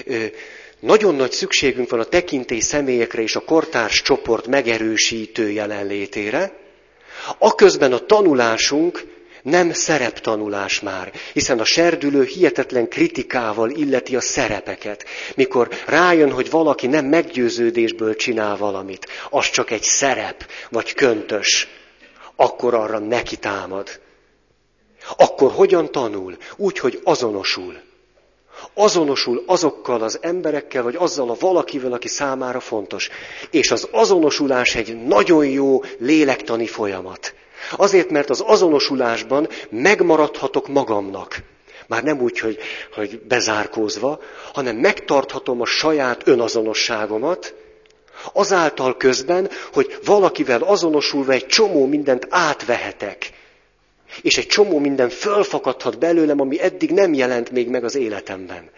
[0.04, 0.24] ö,
[0.80, 6.58] nagyon nagy szükségünk van a tekintély személyekre és a kortárs csoport megerősítő jelenlétére,
[7.38, 9.04] aközben a tanulásunk
[9.42, 15.04] nem szereptanulás már, hiszen a serdülő hihetetlen kritikával illeti a szerepeket.
[15.34, 21.68] Mikor rájön, hogy valaki nem meggyőződésből csinál valamit, az csak egy szerep, vagy köntös,
[22.36, 24.00] akkor arra neki támad.
[25.16, 26.36] Akkor hogyan tanul?
[26.56, 27.80] Úgy, hogy azonosul.
[28.74, 33.08] Azonosul azokkal az emberekkel, vagy azzal a valakivel, aki számára fontos.
[33.50, 37.34] És az azonosulás egy nagyon jó lélektani folyamat.
[37.76, 41.42] Azért, mert az azonosulásban megmaradhatok magamnak.
[41.86, 42.58] Már nem úgy, hogy,
[42.94, 44.20] hogy bezárkózva,
[44.52, 47.54] hanem megtarthatom a saját önazonosságomat,
[48.32, 53.30] Azáltal közben, hogy valakivel azonosulva egy csomó mindent átvehetek.
[54.22, 58.70] És egy csomó minden fölfakadhat belőlem, ami eddig nem jelent még meg az életemben.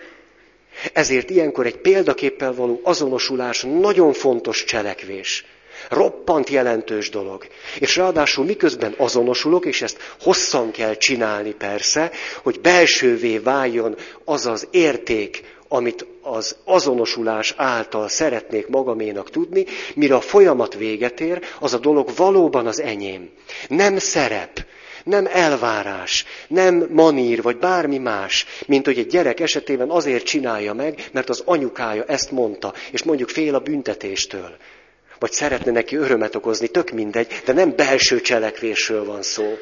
[0.92, 5.44] Ezért ilyenkor egy példaképpel való azonosulás nagyon fontos cselekvés.
[5.92, 7.46] Roppant jelentős dolog.
[7.78, 12.10] És ráadásul miközben azonosulok, és ezt hosszan kell csinálni persze,
[12.42, 20.20] hogy belsővé váljon az az érték, amit az azonosulás által szeretnék magaménak tudni, mire a
[20.20, 23.30] folyamat véget ér, az a dolog valóban az enyém.
[23.68, 24.64] Nem szerep,
[25.04, 31.08] nem elvárás, nem manír, vagy bármi más, mint hogy egy gyerek esetében azért csinálja meg,
[31.12, 34.56] mert az anyukája ezt mondta, és mondjuk fél a büntetéstől.
[35.22, 39.54] Vagy szeretne neki örömet okozni, tök mindegy, de nem belső cselekvésről van szó,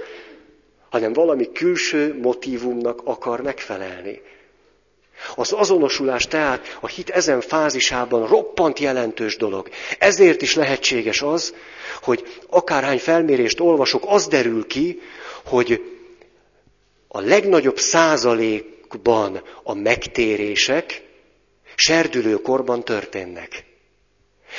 [0.90, 4.20] hanem valami külső motivumnak akar megfelelni.
[5.34, 9.68] Az azonosulás tehát a hit ezen fázisában roppant jelentős dolog.
[9.98, 11.54] Ezért is lehetséges az,
[12.02, 15.00] hogy akárhány felmérést olvasok, az derül ki,
[15.44, 15.82] hogy
[17.08, 21.02] a legnagyobb százalékban a megtérések
[21.74, 23.68] serdülőkorban történnek.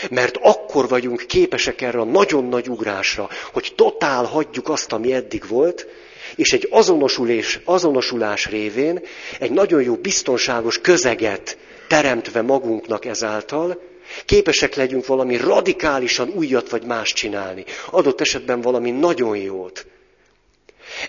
[0.09, 5.47] Mert akkor vagyunk képesek erre a nagyon nagy ugrásra, hogy totál hagyjuk azt, ami eddig
[5.47, 5.87] volt,
[6.35, 9.01] és egy azonosulás, azonosulás révén
[9.39, 13.81] egy nagyon jó biztonságos közeget teremtve magunknak ezáltal,
[14.25, 17.63] képesek legyünk valami radikálisan újat vagy más csinálni.
[17.89, 19.85] Adott esetben valami nagyon jót.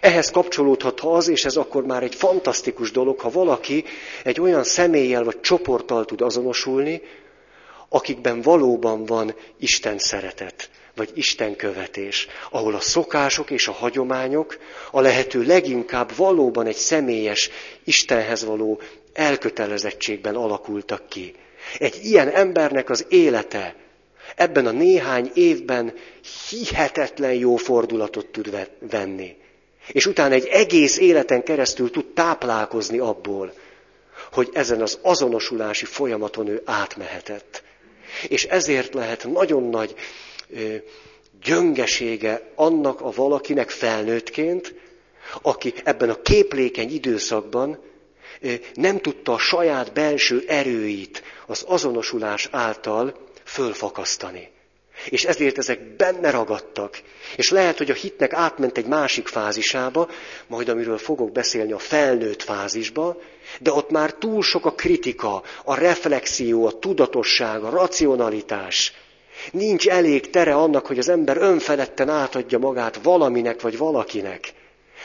[0.01, 3.85] Ehhez kapcsolódhat az, és ez akkor már egy fantasztikus dolog, ha valaki
[4.25, 7.03] egy olyan személlyel vagy csoporttal tud azonosulni,
[7.93, 14.59] akikben valóban van Isten szeretet, vagy Isten követés, ahol a szokások és a hagyományok
[14.91, 17.51] a lehető leginkább valóban egy személyes
[17.85, 18.81] Istenhez való
[19.13, 21.35] elkötelezettségben alakultak ki.
[21.79, 23.75] Egy ilyen embernek az élete
[24.37, 25.95] ebben a néhány évben
[26.51, 29.37] hihetetlen jó fordulatot tud venni.
[29.93, 33.53] És utána egy egész életen keresztül tud táplálkozni abból,
[34.33, 37.63] hogy ezen az azonosulási folyamaton ő átmehetett.
[38.29, 39.95] És ezért lehet nagyon nagy
[41.43, 44.75] gyöngesége annak a valakinek felnőttként,
[45.43, 47.79] aki ebben a képlékeny időszakban
[48.75, 54.51] nem tudta a saját belső erőit az azonosulás által fölfakasztani.
[55.09, 57.03] És ezért ezek benne ragadtak.
[57.37, 60.09] És lehet, hogy a hitnek átment egy másik fázisába,
[60.47, 63.21] majd amiről fogok beszélni a felnőtt fázisba,
[63.61, 68.93] de ott már túl sok a kritika, a reflexió, a tudatosság, a racionalitás.
[69.53, 74.53] Nincs elég tere annak, hogy az ember önfeledten átadja magát valaminek vagy valakinek.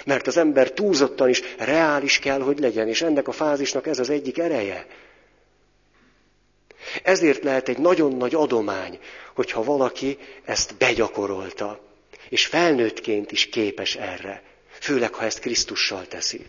[0.06, 4.10] Mert az ember túlzottan is reális kell, hogy legyen, és ennek a fázisnak ez az
[4.10, 4.86] egyik ereje.
[7.04, 9.00] Ezért lehet egy nagyon nagy adomány,
[9.36, 11.80] hogyha valaki ezt begyakorolta,
[12.30, 14.44] és felnőttként is képes erre,
[14.80, 16.46] főleg ha ezt Krisztussal teszi.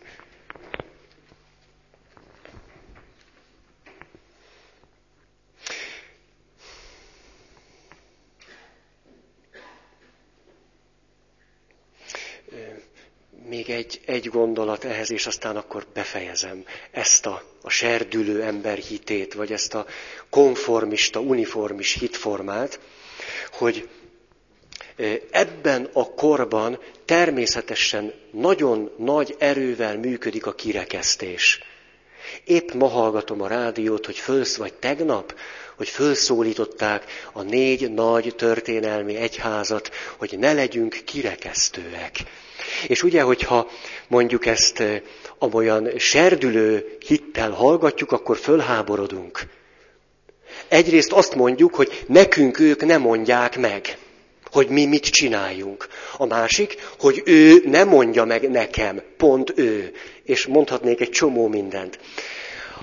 [13.48, 19.34] Még egy, egy gondolat ehhez, és aztán akkor befejezem ezt a, a serdülő ember hitét,
[19.34, 19.86] vagy ezt a
[20.30, 22.80] konformista, uniformis hitformát,
[23.52, 23.88] hogy
[25.30, 31.60] ebben a korban természetesen nagyon nagy erővel működik a kirekesztés.
[32.48, 35.34] Épp ma hallgatom a rádiót, hogy fölsz, vagy tegnap,
[35.76, 42.16] hogy fölszólították a négy nagy történelmi egyházat, hogy ne legyünk kirekesztőek.
[42.86, 43.70] És ugye, hogyha
[44.08, 44.82] mondjuk ezt
[45.38, 49.40] amolyan serdülő hittel hallgatjuk, akkor fölháborodunk.
[50.68, 53.98] Egyrészt azt mondjuk, hogy nekünk ők nem mondják meg,
[54.50, 55.88] hogy mi mit csináljunk.
[56.16, 59.92] A másik, hogy ő nem mondja meg nekem, pont ő.
[60.24, 61.98] És mondhatnék egy csomó mindent.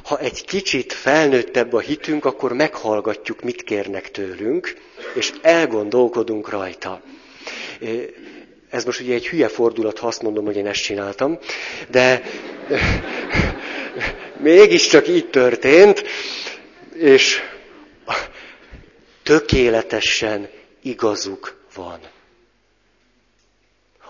[0.04, 4.78] Ha egy kicsit felnőttebb a hitünk, akkor meghallgatjuk, mit kérnek tőlünk,
[5.16, 7.02] és elgondolkodunk rajta.
[8.70, 11.40] Ez most ugye egy hülye fordulat, ha azt mondom, hogy én ezt csináltam,
[11.90, 12.22] de
[14.38, 16.04] mégiscsak így történt,
[16.94, 17.42] és
[19.24, 20.50] tökéletesen
[20.82, 22.00] igazuk van.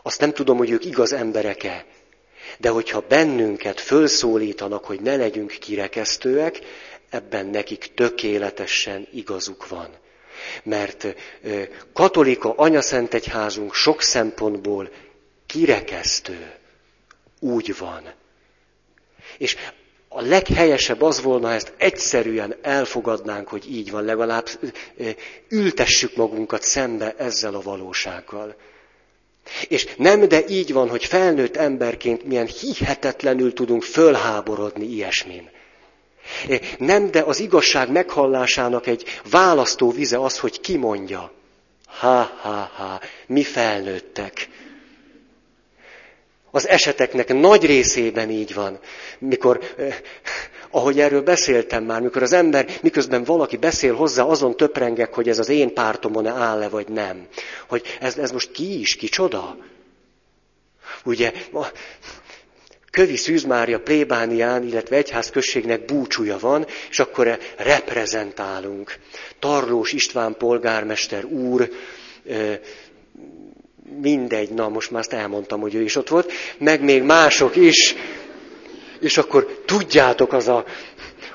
[0.03, 1.86] Azt nem tudom, hogy ők igaz emberek-e,
[2.58, 6.60] de hogyha bennünket fölszólítanak, hogy ne legyünk kirekesztőek,
[7.10, 9.89] ebben nekik tökéletesen igazuk van.
[10.64, 11.16] Mert
[11.93, 14.89] katolika anyaszentegyházunk sok szempontból
[15.45, 16.51] kirekesztő.
[17.39, 18.14] Úgy van.
[19.38, 19.56] És
[20.08, 24.47] a leghelyesebb az volna, ha ezt egyszerűen elfogadnánk, hogy így van, legalább
[25.49, 28.56] ültessük magunkat szembe ezzel a valósággal.
[29.68, 35.50] És nem, de így van, hogy felnőtt emberként milyen hihetetlenül tudunk fölháborodni ilyesmin.
[36.78, 41.32] Nem, de az igazság meghallásának egy választó vize az, hogy ki mondja.
[41.86, 44.50] Ha, ha, ha, mi felnőttek.
[46.56, 48.80] Az eseteknek nagy részében így van.
[49.20, 49.95] Mikor, eh,
[50.70, 55.39] ahogy erről beszéltem már, mikor az ember, miközben valaki beszél hozzá, azon töprengek, hogy ez
[55.39, 57.28] az én pártomon áll-e, vagy nem.
[57.68, 59.58] Hogy ez, ez most ki is, kicsoda?
[61.06, 61.32] Ugye,
[62.91, 68.95] Kövi Szűz Mária plébánián, illetve egyház községnek búcsúja van, és akkor reprezentálunk.
[69.39, 71.70] Tarlós István polgármester úr,
[74.02, 77.96] mindegy, na most már azt elmondtam, hogy ő is ott volt, meg még mások is,
[79.00, 80.66] és akkor tudjátok, az a,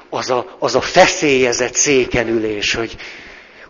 [0.09, 2.97] az a, az a feszélyezett székenülés, hogy,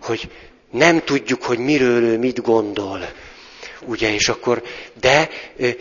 [0.03, 0.28] hogy
[0.70, 3.01] nem tudjuk, hogy miről ő mit gondol.
[3.87, 4.62] Ugye, és akkor,
[5.01, 5.28] de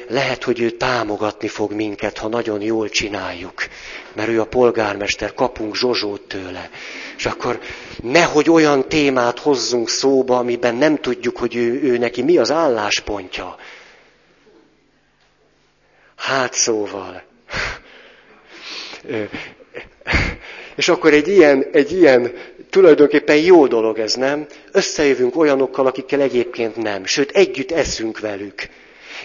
[0.07, 3.63] lehet, hogy ő támogatni fog minket, ha nagyon jól csináljuk.
[4.13, 6.69] Mert ő a polgármester, kapunk Zsozsót tőle.
[7.17, 7.59] És akkor
[8.03, 13.55] nehogy olyan témát hozzunk szóba, amiben nem tudjuk, hogy ő, ő neki mi az álláspontja.
[16.15, 17.23] Hát szóval.
[20.79, 22.31] És akkor egy ilyen, egy ilyen
[22.69, 24.45] tulajdonképpen jó dolog ez, nem?
[24.71, 27.05] Összejövünk olyanokkal, akikkel egyébként nem.
[27.05, 28.67] Sőt, együtt eszünk velük.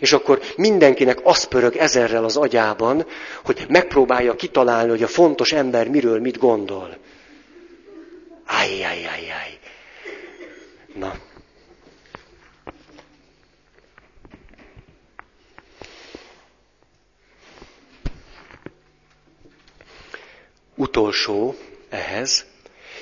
[0.01, 3.07] És akkor mindenkinek az pörög ezerrel az agyában,
[3.45, 6.97] hogy megpróbálja kitalálni, hogy a fontos ember miről mit gondol.
[8.47, 9.59] Ajjajajjaj.
[10.95, 11.15] Na.
[20.77, 21.55] Utolsó
[21.89, 22.45] ehhez,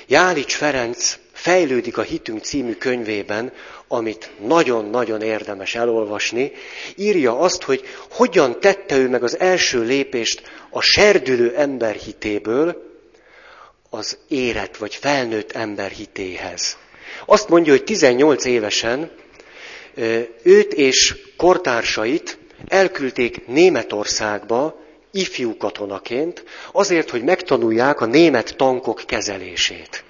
[0.07, 3.53] Jálics Ferenc fejlődik a hitünk című könyvében,
[3.87, 6.51] amit nagyon-nagyon érdemes elolvasni,
[6.95, 12.91] írja azt, hogy hogyan tette ő meg az első lépést a serdülő ember hitéből
[13.89, 16.77] az érett vagy felnőtt ember hitéhez.
[17.25, 19.11] Azt mondja, hogy 18 évesen
[20.43, 24.82] őt és kortársait elküldték Németországba
[25.13, 30.03] ifjú katonaként, azért, hogy megtanulják a német tankok kezelését.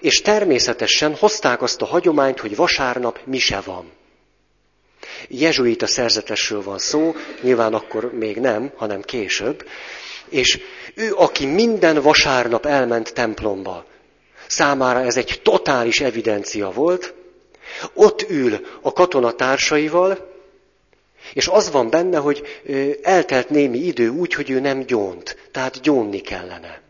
[0.00, 3.92] És természetesen hozták azt a hagyományt, hogy vasárnap mise van.
[5.28, 9.68] Jezsuita szerzetesről van szó, nyilván akkor még nem, hanem később.
[10.28, 10.60] És
[10.94, 13.84] ő, aki minden vasárnap elment templomba,
[14.46, 17.14] számára ez egy totális evidencia volt,
[17.94, 20.36] ott ül a katonatársaival,
[21.32, 22.62] és az van benne, hogy
[23.02, 25.36] eltelt némi idő úgy, hogy ő nem gyónt.
[25.52, 26.80] Tehát gyónni kellene.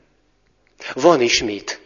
[0.95, 1.80] Van is mit.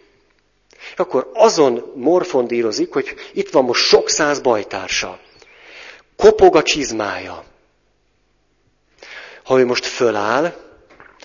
[0.96, 5.20] Akkor azon morfondírozik, hogy itt van most sok száz bajtársa.
[6.16, 7.44] Kopog a csizmája.
[9.44, 10.55] Ha ő most föláll,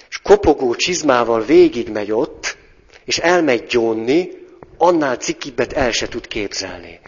[0.09, 2.57] és kopogó csizmával végigmegy ott,
[3.05, 4.29] és elmegy gyónni,
[4.77, 6.99] annál cikibbet el se tud képzelni.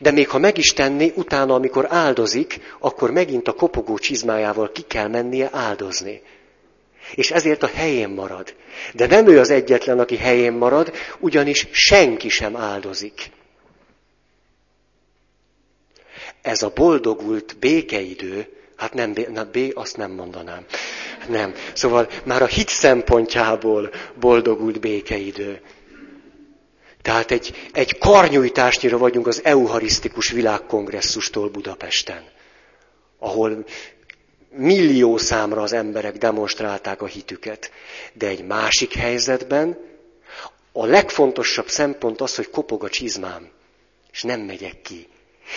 [0.00, 4.82] De még ha meg is tenné, utána, amikor áldozik, akkor megint a kopogó csizmájával ki
[4.82, 6.22] kell mennie áldozni.
[7.14, 8.54] És ezért a helyén marad.
[8.94, 13.30] De nem ő az egyetlen, aki helyén marad, ugyanis senki sem áldozik.
[16.42, 20.64] Ez a boldogult békeidő, hát nem, na B, azt nem mondanám.
[21.28, 21.54] Nem.
[21.72, 23.90] Szóval már a hit szempontjából
[24.20, 25.60] boldogult békeidő.
[27.02, 32.24] Tehát egy, egy karnyújtásnyira vagyunk az euharisztikus világkongresszustól Budapesten,
[33.18, 33.64] ahol
[34.50, 37.70] millió számra az emberek demonstrálták a hitüket.
[38.12, 39.78] De egy másik helyzetben
[40.72, 43.48] a legfontosabb szempont az, hogy kopog a csizmám,
[44.12, 45.06] és nem megyek ki.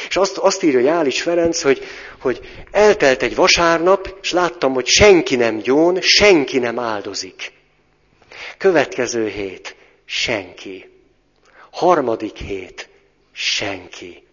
[0.07, 1.83] És azt, azt írja Jális Ferenc, hogy,
[2.19, 2.39] hogy
[2.71, 7.51] eltelt egy vasárnap, és láttam, hogy senki nem gyón, senki nem áldozik.
[8.57, 9.75] Következő hét,
[10.05, 10.94] senki.
[11.75, 12.89] Harmadik hét,
[13.31, 14.23] senki.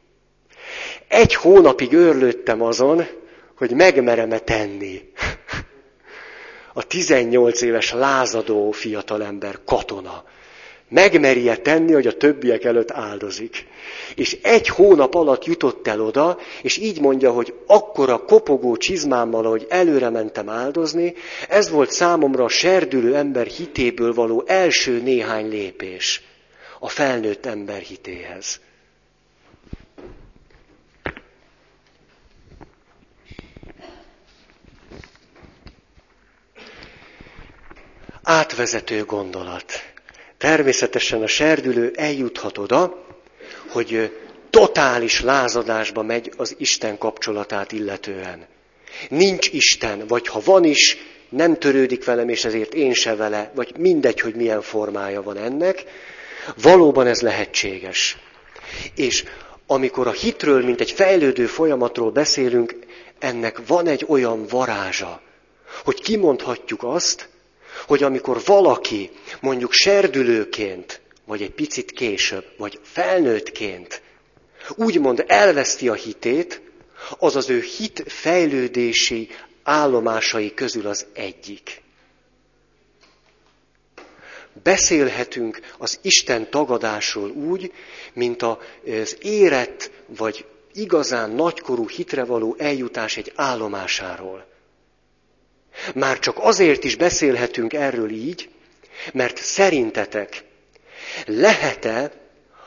[1.09, 3.07] Egy hónapig őrlődtem azon,
[3.57, 5.01] hogy megmerem-e tenni.
[6.75, 10.25] A 18 éves lázadó fiatalember katona.
[10.89, 13.67] Megmerje tenni, hogy a többiek előtt áldozik.
[14.15, 19.67] És egy hónap alatt jutott el oda, és így mondja, hogy akkora kopogó csizmámmal, hogy
[19.69, 21.15] előre mentem áldozni,
[21.49, 26.23] ez volt számomra a serdülő ember hitéből való első néhány lépés
[26.85, 28.61] a felnőtt ember hitéhez.
[38.23, 39.73] átvezető gondolat.
[40.39, 43.07] Természetesen a serdülő eljuthat oda,
[43.69, 44.19] hogy
[44.51, 48.47] totális lázadásba megy az Isten kapcsolatát illetően.
[49.09, 50.97] Nincs Isten, vagy ha van is,
[51.29, 55.85] nem törődik velem, és ezért én se vele, vagy mindegy, hogy milyen formája van ennek.
[56.63, 58.19] Valóban ez lehetséges.
[58.95, 59.25] És
[59.67, 62.77] amikor a hitről, mint egy fejlődő folyamatról beszélünk,
[63.19, 65.21] ennek van egy olyan varázsa,
[65.85, 67.29] hogy kimondhatjuk azt,
[67.87, 74.03] hogy amikor valaki mondjuk serdülőként, vagy egy picit később, vagy felnőttként
[74.77, 76.61] úgymond elveszti a hitét,
[77.19, 79.29] az az ő hit fejlődési
[79.63, 81.82] állomásai közül az egyik.
[84.63, 87.73] Beszélhetünk az Isten tagadásról úgy,
[88.13, 94.47] mint az érett vagy igazán nagykorú hitre való eljutás egy állomásáról.
[95.95, 98.49] Már csak azért is beszélhetünk erről így,
[99.13, 100.45] mert szerintetek
[101.27, 102.13] lehet-e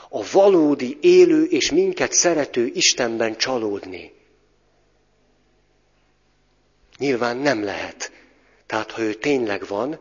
[0.09, 4.13] a valódi élő és minket szerető Istenben csalódni?
[6.97, 8.11] Nyilván nem lehet.
[8.65, 9.99] Tehát ha ő tényleg van,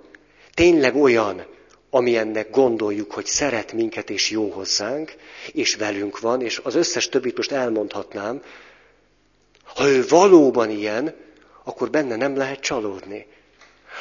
[0.55, 1.47] tényleg olyan,
[1.95, 5.15] amilyennek gondoljuk, hogy szeret minket és jó hozzánk,
[5.53, 8.43] és velünk van, és az összes többit most elmondhatnám,
[9.65, 11.15] ha ő valóban ilyen,
[11.65, 13.27] akkor benne nem lehet csalódni.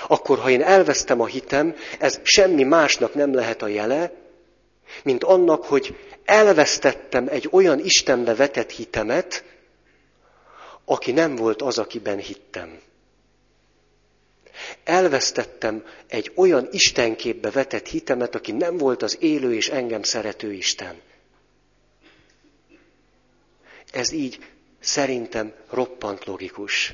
[0.07, 4.11] Akkor, ha én elvesztem a hitem, ez semmi másnak nem lehet a jele,
[5.03, 9.43] mint annak, hogy elvesztettem egy olyan Istenbe vetett hitemet,
[10.85, 12.79] aki nem volt az, akiben hittem.
[14.83, 21.01] Elvesztettem egy olyan Istenképbe vetett hitemet, aki nem volt az élő és engem szerető Isten.
[23.91, 24.39] Ez így
[24.79, 26.93] szerintem roppant logikus.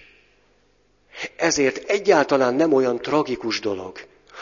[1.36, 4.00] Ezért egyáltalán nem olyan tragikus dolog,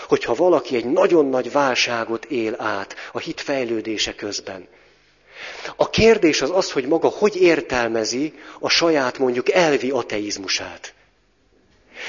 [0.07, 4.67] hogyha valaki egy nagyon nagy válságot él át a hit fejlődése közben.
[5.75, 10.93] A kérdés az az, hogy maga hogy értelmezi a saját mondjuk elvi ateizmusát.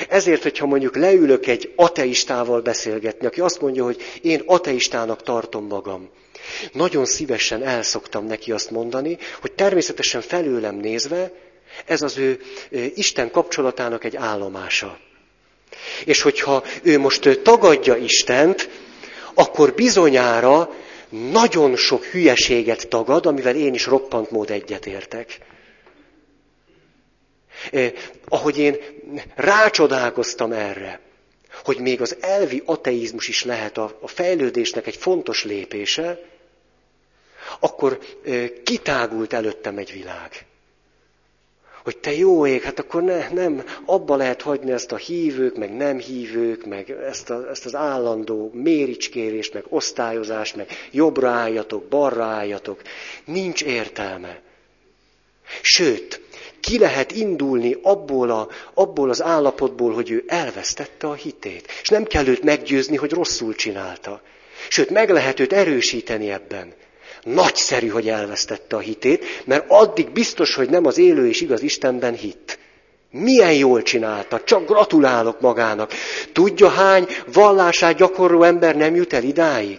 [0.08, 6.08] Ezért, hogyha mondjuk leülök egy ateistával beszélgetni, aki azt mondja, hogy én ateistának tartom magam,
[6.72, 11.32] nagyon szívesen elszoktam neki azt mondani, hogy természetesen felőlem nézve,
[11.86, 12.40] ez az ő
[12.94, 14.98] Isten kapcsolatának egy állomása.
[16.04, 18.68] És hogyha ő most tagadja Istent,
[19.34, 20.70] akkor bizonyára
[21.30, 25.38] nagyon sok hülyeséget tagad, amivel én is roppant mód egyetértek.
[27.70, 27.92] Eh,
[28.28, 28.76] ahogy én
[29.34, 31.00] rácsodálkoztam erre,
[31.64, 36.20] hogy még az elvi ateizmus is lehet a, a fejlődésnek egy fontos lépése,
[37.60, 40.46] akkor eh, kitágult előttem egy világ
[41.88, 45.76] hogy te jó ég, hát akkor ne, nem, abba lehet hagyni ezt a hívők, meg
[45.76, 52.24] nem hívők, meg ezt, a, ezt az állandó méricskérést, meg osztályozást, meg jobbra álljatok, balra
[52.24, 52.82] álljatok.
[53.24, 54.40] Nincs értelme.
[55.62, 56.20] Sőt,
[56.60, 61.72] ki lehet indulni abból, a, abból az állapotból, hogy ő elvesztette a hitét.
[61.82, 64.22] És nem kell őt meggyőzni, hogy rosszul csinálta.
[64.68, 66.72] Sőt, meg lehet őt erősíteni ebben.
[67.22, 72.14] Nagyszerű, hogy elvesztette a hitét, mert addig biztos, hogy nem az élő és igaz Istenben
[72.14, 72.58] hitt.
[73.10, 75.92] Milyen jól csinálta, csak gratulálok magának.
[76.32, 79.78] Tudja, hány vallását gyakorló ember nem jut el idáig?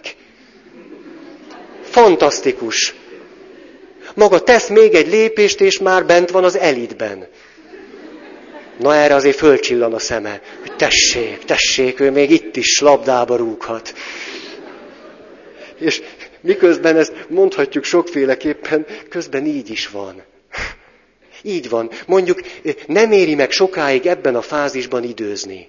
[1.82, 2.94] Fantasztikus.
[4.14, 7.26] Maga tesz még egy lépést, és már bent van az elitben.
[8.78, 13.94] Na erre azért fölcsillan a szeme, hogy tessék, tessék, ő még itt is labdába rúghat.
[15.78, 16.02] És
[16.40, 20.22] Miközben ezt mondhatjuk sokféleképpen, közben így is van.
[21.42, 21.90] Így van.
[22.06, 22.40] Mondjuk
[22.86, 25.68] nem éri meg sokáig ebben a fázisban időzni.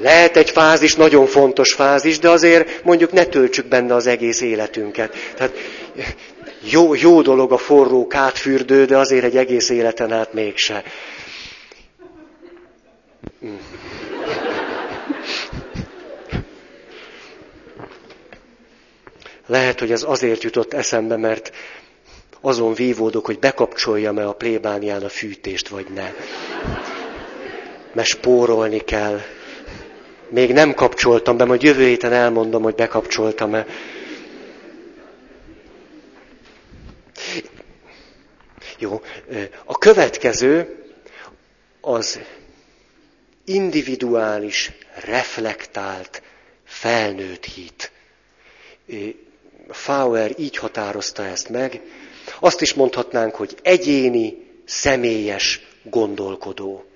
[0.00, 5.14] Lehet egy fázis, nagyon fontos fázis, de azért mondjuk ne töltsük benne az egész életünket.
[5.36, 5.52] Tehát
[6.70, 10.82] jó, jó dolog a forró kátfürdő, de azért egy egész életen át mégse.
[19.46, 21.52] Lehet, hogy ez azért jutott eszembe, mert
[22.40, 26.12] azon vívódok, hogy bekapcsoljam-e a plébánián a fűtést, vagy ne.
[27.92, 29.20] Mert spórolni kell.
[30.30, 33.66] Még nem kapcsoltam be, majd jövő héten elmondom, hogy bekapcsoltam-e.
[38.78, 39.00] Jó,
[39.64, 40.84] a következő
[41.80, 42.20] az
[43.44, 44.72] individuális,
[45.04, 46.22] reflektált,
[46.64, 47.92] felnőtt hit.
[49.68, 51.80] Fauer így határozta ezt meg.
[52.40, 56.89] Azt is mondhatnánk, hogy egyéni, személyes gondolkodó.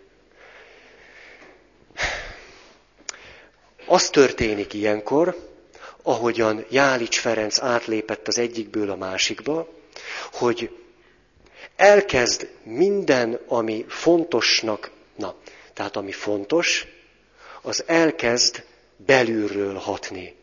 [3.87, 5.37] Az történik ilyenkor,
[6.03, 9.69] ahogyan Jálics Ferenc átlépett az egyikből a másikba,
[10.33, 10.71] hogy
[11.77, 15.35] elkezd minden, ami fontosnak, na,
[15.73, 16.87] tehát ami fontos,
[17.63, 18.65] az elkezd
[18.97, 20.35] belülről hatni.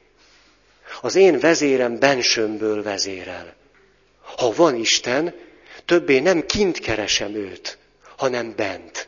[1.02, 3.56] Az én vezérem bensőmből vezérel.
[4.38, 5.34] Ha van Isten,
[5.86, 7.78] többé nem kint keresem őt,
[8.18, 9.08] hanem bent.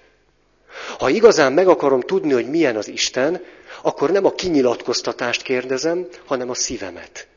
[0.98, 3.44] Ha igazán meg akarom tudni, hogy milyen az Isten,
[3.86, 7.28] akkor nem a kinyilatkoztatást kérdezem, hanem a szívemet.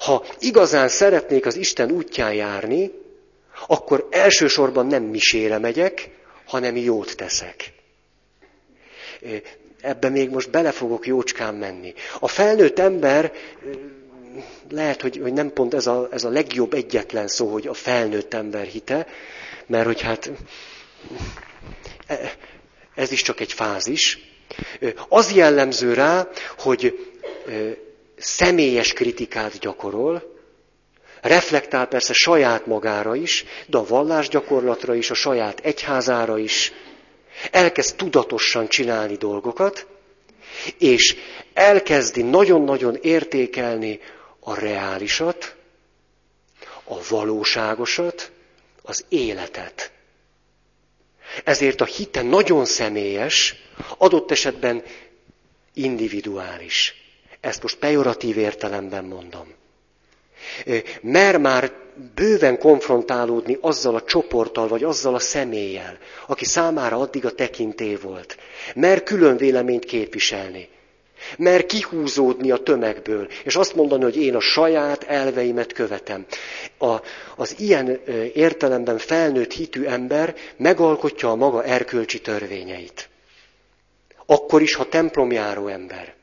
[0.00, 2.90] Ha igazán szeretnék az Isten útján járni,
[3.66, 6.10] akkor elsősorban nem misére megyek,
[6.46, 7.72] hanem jót teszek.
[9.80, 11.94] Ebbe még most bele fogok jócskán menni.
[12.20, 13.32] A felnőtt ember
[14.70, 18.34] lehet, hogy, hogy nem pont ez a, ez a legjobb egyetlen szó, hogy a felnőtt
[18.34, 19.06] ember hite,
[19.66, 20.30] mert hogy hát
[22.94, 24.31] ez is csak egy fázis.
[25.08, 26.28] Az jellemző rá,
[26.58, 27.12] hogy
[28.16, 30.32] személyes kritikát gyakorol,
[31.20, 36.72] reflektál persze saját magára is, de a vallásgyakorlatra is, a saját egyházára is,
[37.50, 39.86] elkezd tudatosan csinálni dolgokat,
[40.78, 41.16] és
[41.54, 44.00] elkezdi nagyon-nagyon értékelni
[44.40, 45.54] a reálisat,
[46.84, 48.30] a valóságosat,
[48.82, 49.90] az életet.
[51.44, 53.54] Ezért a hite nagyon személyes,
[53.98, 54.82] adott esetben
[55.74, 56.94] individuális.
[57.40, 59.54] Ezt most pejoratív értelemben mondom.
[61.00, 61.72] Mer már
[62.14, 68.36] bőven konfrontálódni azzal a csoporttal, vagy azzal a személlyel, aki számára addig a tekinté volt.
[68.74, 70.68] Mer külön véleményt képviselni.
[71.38, 76.26] Mer kihúzódni a tömegből, és azt mondani, hogy én a saját elveimet követem.
[76.78, 76.96] A,
[77.36, 78.00] az ilyen
[78.34, 83.08] értelemben felnőtt hitű ember megalkotja a maga erkölcsi törvényeit.
[84.26, 86.14] Akkor is, ha templomjáró ember.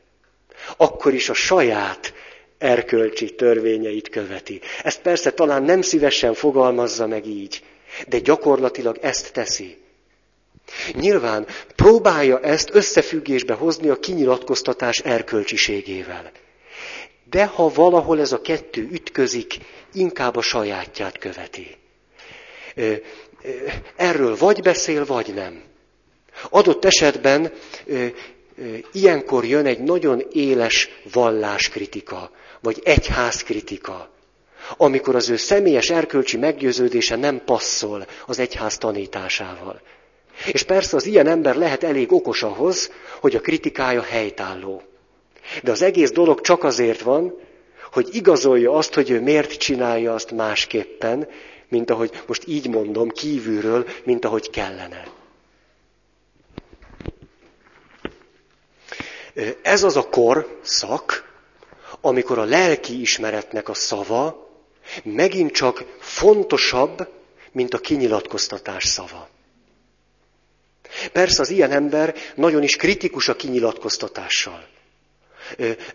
[0.78, 2.14] Akkor is a saját
[2.58, 4.62] erkölcsi törvényeit követi.
[4.84, 7.64] Ezt persze talán nem szívesen fogalmazza meg így,
[8.08, 9.78] de gyakorlatilag ezt teszi.
[10.94, 16.32] Nyilván próbálja ezt összefüggésbe hozni a kinyilatkoztatás erkölcsiségével.
[17.30, 19.58] De ha valahol ez a kettő ütközik,
[19.94, 21.78] inkább a sajátját követi.
[23.96, 25.64] Erről vagy beszél, vagy nem.
[26.50, 27.52] Adott esetben
[28.92, 34.10] ilyenkor jön egy nagyon éles valláskritika, vagy egyházkritika,
[34.78, 39.82] amikor az ő személyes erkölcsi meggyőződése nem passzol az egyház tanításával.
[40.46, 44.82] És persze az ilyen ember lehet elég okos ahhoz, hogy a kritikája helytálló.
[45.64, 47.34] De az egész dolog csak azért van,
[47.92, 51.28] hogy igazolja azt, hogy ő miért csinálja azt másképpen,
[51.68, 55.04] mint ahogy most így mondom, kívülről, mint ahogy kellene.
[59.62, 61.34] Ez az a kor, szak,
[62.02, 64.48] amikor a lelki ismeretnek a szava
[65.04, 67.08] megint csak fontosabb,
[67.52, 69.30] mint a kinyilatkoztatás szava.
[71.12, 74.68] Persze az ilyen ember nagyon is kritikus a kinyilatkoztatással.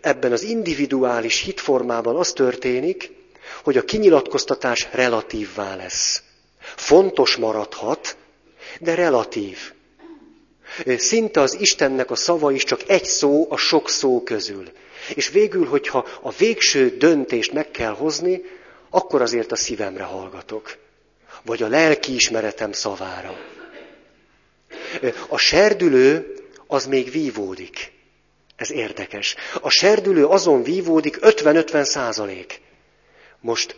[0.01, 3.11] Ebben az individuális hitformában az történik,
[3.63, 6.23] hogy a kinyilatkoztatás relatívvá lesz.
[6.59, 8.17] Fontos maradhat,
[8.79, 9.57] de relatív.
[10.97, 14.71] Szinte az Istennek a szava is csak egy szó a sok szó közül.
[15.15, 18.41] És végül, hogyha a végső döntést meg kell hozni,
[18.89, 20.77] akkor azért a szívemre hallgatok.
[21.43, 23.37] Vagy a lelki ismeretem szavára.
[25.27, 26.35] A serdülő
[26.67, 27.91] az még vívódik.
[28.55, 29.35] Ez érdekes.
[29.61, 32.61] A serdülő azon vívódik 50-50 százalék.
[33.39, 33.75] Most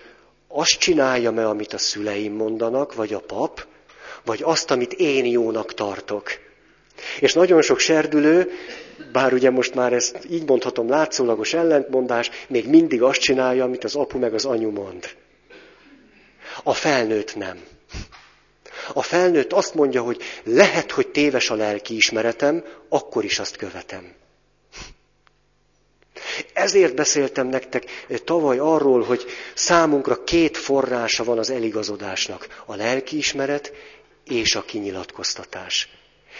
[0.47, 3.65] azt csinálja me, amit a szüleim mondanak, vagy a pap,
[4.25, 6.31] vagy azt, amit én jónak tartok.
[7.19, 8.51] És nagyon sok serdülő,
[9.11, 13.95] bár ugye most már ezt így mondhatom látszólagos ellentmondás, még mindig azt csinálja, amit az
[13.95, 15.09] apu meg az anyu mond.
[16.63, 17.59] A felnőtt nem.
[18.93, 24.13] A felnőtt azt mondja, hogy lehet, hogy téves a lelki ismeretem, akkor is azt követem.
[26.53, 32.63] Ezért beszéltem nektek tavaly arról, hogy számunkra két forrása van az eligazodásnak.
[32.65, 33.73] A lelkiismeret
[34.25, 35.89] és a kinyilatkoztatás.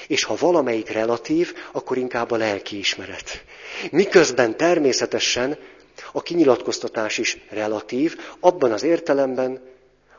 [0.08, 3.44] És ha valamelyik relatív, akkor inkább a lelkiismeret.
[3.92, 5.58] Miközben természetesen
[6.12, 9.62] a kinyilatkoztatás is relatív, abban az értelemben,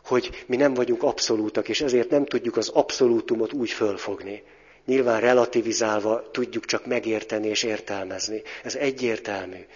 [0.08, 4.42] hogy mi nem vagyunk abszolútak, és ezért nem tudjuk az abszolútumot úgy fölfogni.
[4.84, 8.42] Nyilván relativizálva tudjuk csak megérteni és értelmezni.
[8.62, 9.66] Ez egyértelmű.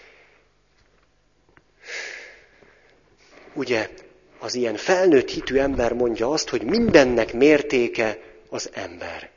[3.55, 3.89] Ugye
[4.39, 8.19] az ilyen felnőtt hitű ember mondja azt, hogy mindennek mértéke
[8.49, 9.31] az ember.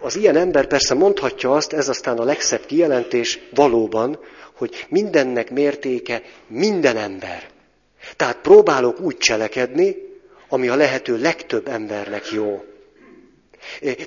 [0.00, 4.18] az ilyen ember persze mondhatja azt, ez aztán a legszebb kijelentés valóban,
[4.54, 7.52] hogy mindennek mértéke minden ember.
[8.16, 9.96] Tehát próbálok úgy cselekedni,
[10.48, 12.64] ami a lehető legtöbb embernek jó.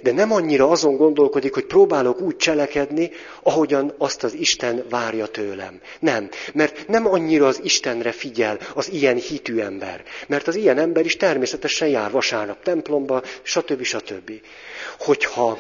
[0.02, 3.12] De nem annyira azon gondolkodik, hogy próbálok úgy cselekedni,
[3.44, 5.82] ahogyan azt az Isten várja tőlem.
[6.00, 10.04] Nem, mert nem annyira az Istenre figyel az ilyen hitű ember.
[10.28, 13.84] Mert az ilyen ember is természetesen jár vasárnap templomba, stb.
[13.84, 14.32] stb.
[15.00, 15.60] Hogyha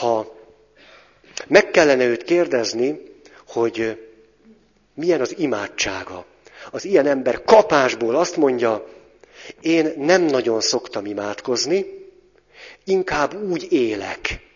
[0.00, 0.36] ha
[1.46, 3.00] meg kellene őt kérdezni,
[3.46, 3.98] hogy
[4.94, 6.24] milyen az imádsága.
[6.70, 8.86] Az ilyen ember kapásból azt mondja,
[9.60, 11.86] én nem nagyon szoktam imádkozni,
[12.84, 14.46] inkább úgy élek,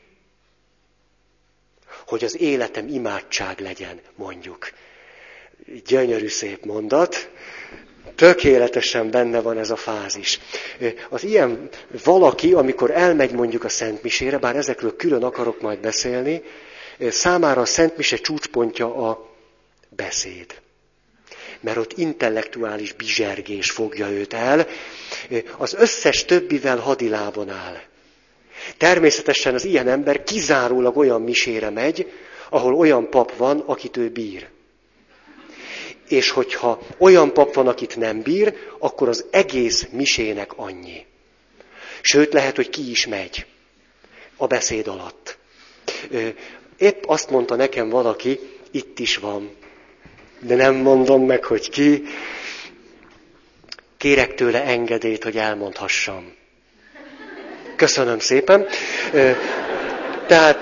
[2.06, 4.70] hogy az életem imádság legyen, mondjuk.
[5.86, 7.30] Gyönyörű szép mondat,
[8.14, 10.40] tökéletesen benne van ez a fázis.
[11.08, 11.68] Az ilyen
[12.04, 16.42] valaki, amikor elmegy mondjuk a Szentmisére, bár ezekről külön akarok majd beszélni,
[16.98, 19.30] számára a Szentmise csúcspontja a
[19.88, 20.60] beszéd.
[21.62, 24.66] Mert ott intellektuális bizsergés fogja őt el,
[25.56, 27.80] az összes többivel hadilában áll.
[28.76, 32.12] Természetesen az ilyen ember kizárólag olyan misére megy,
[32.48, 34.48] ahol olyan pap van, akit ő bír.
[36.08, 41.06] És hogyha olyan pap van, akit nem bír, akkor az egész misének annyi.
[42.00, 43.46] Sőt, lehet, hogy ki is megy
[44.36, 45.38] a beszéd alatt.
[46.78, 48.38] Épp azt mondta nekem valaki,
[48.70, 49.56] itt is van,
[50.42, 52.02] de nem mondom meg, hogy ki.
[53.96, 56.32] Kérek tőle engedélyt, hogy elmondhassam.
[57.76, 58.66] Köszönöm szépen.
[60.26, 60.58] Tehát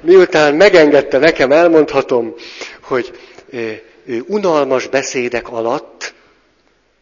[0.00, 2.34] miután megengedte nekem, elmondhatom,
[2.82, 3.18] hogy
[4.04, 6.14] ő unalmas beszédek alatt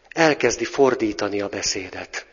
[0.09, 2.25] elkezdi fordítani a beszédet.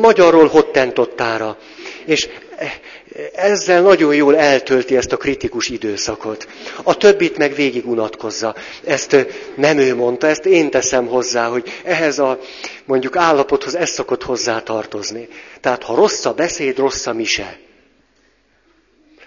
[0.00, 1.58] Magyarról hottentottára.
[2.06, 2.28] És
[3.34, 6.48] ezzel nagyon jól eltölti ezt a kritikus időszakot.
[6.82, 8.54] A többit meg végig unatkozza.
[8.84, 9.26] Ezt
[9.56, 12.38] nem ő mondta, ezt én teszem hozzá, hogy ehhez a
[12.84, 15.28] mondjuk állapothoz ez szokott hozzá tartozni.
[15.60, 17.58] Tehát ha rossz a beszéd, rossz a mise.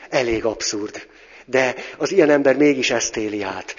[0.10, 1.08] Elég abszurd.
[1.46, 3.76] De az ilyen ember mégis ezt éli át.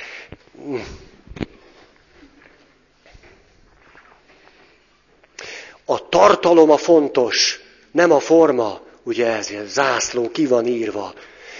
[5.84, 7.60] A tartalom a fontos,
[7.92, 8.88] nem a forma.
[9.02, 11.14] Ugye ez ilyen zászló ki van írva.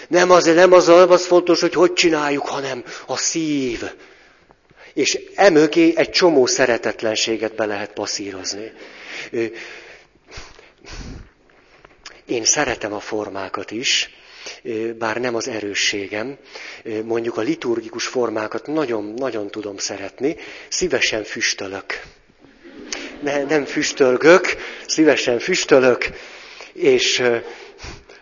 [0.09, 3.83] Nem az, nem az, az fontos, hogy hogy csináljuk, hanem a szív.
[4.95, 8.73] És emögé egy csomó szeretetlenséget be lehet passzírozni.
[12.27, 14.11] Én szeretem a formákat is,
[14.99, 16.37] bár nem az erősségem.
[17.05, 20.37] Mondjuk a liturgikus formákat nagyon, nagyon tudom szeretni,
[20.69, 22.01] szívesen füstölök.
[23.23, 26.11] Ne, nem füstölgök, szívesen füstölök,
[26.81, 27.23] és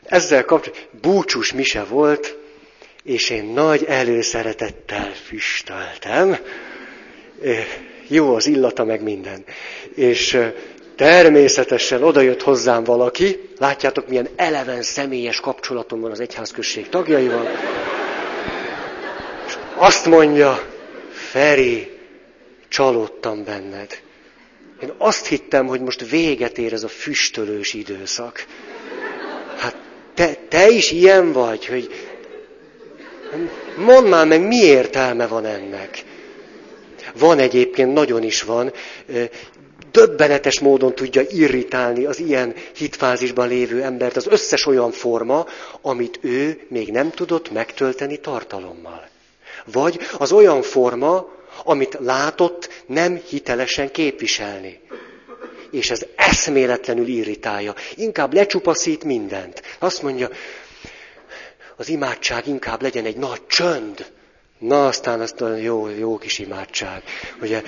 [0.02, 2.36] ezzel kapcsolatban búcsús mise volt,
[3.04, 6.36] és én nagy előszeretettel füstöltem.
[8.08, 9.44] Jó az illata, meg minden.
[9.94, 10.38] És
[10.96, 17.48] természetesen odajött hozzám valaki, látjátok, milyen eleven személyes kapcsolatom van az egyházközség tagjaival,
[19.46, 20.62] és azt mondja,
[21.12, 21.90] Feri,
[22.68, 23.98] csalódtam benned.
[24.82, 28.46] Én azt hittem, hogy most véget ér ez a füstölős időszak.
[29.56, 29.76] Hát
[30.14, 31.90] te, te is ilyen vagy, hogy
[33.76, 36.04] mondd már meg, mi értelme van ennek.
[37.18, 38.72] Van egyébként, nagyon is van,
[39.90, 45.46] döbbenetes módon tudja irritálni az ilyen hitfázisban lévő embert az összes olyan forma,
[45.80, 49.08] amit ő még nem tudott megtölteni tartalommal.
[49.72, 54.80] Vagy az olyan forma, amit látott, nem hitelesen képviselni.
[55.70, 57.74] És ez eszméletlenül irritálja.
[57.94, 59.62] Inkább lecsupaszít mindent.
[59.78, 60.28] Azt mondja,
[61.76, 64.06] az imádság inkább legyen egy nagy csönd.
[64.58, 67.02] Na, aztán azt a jó, jó kis imádság.
[67.40, 67.62] Ugye,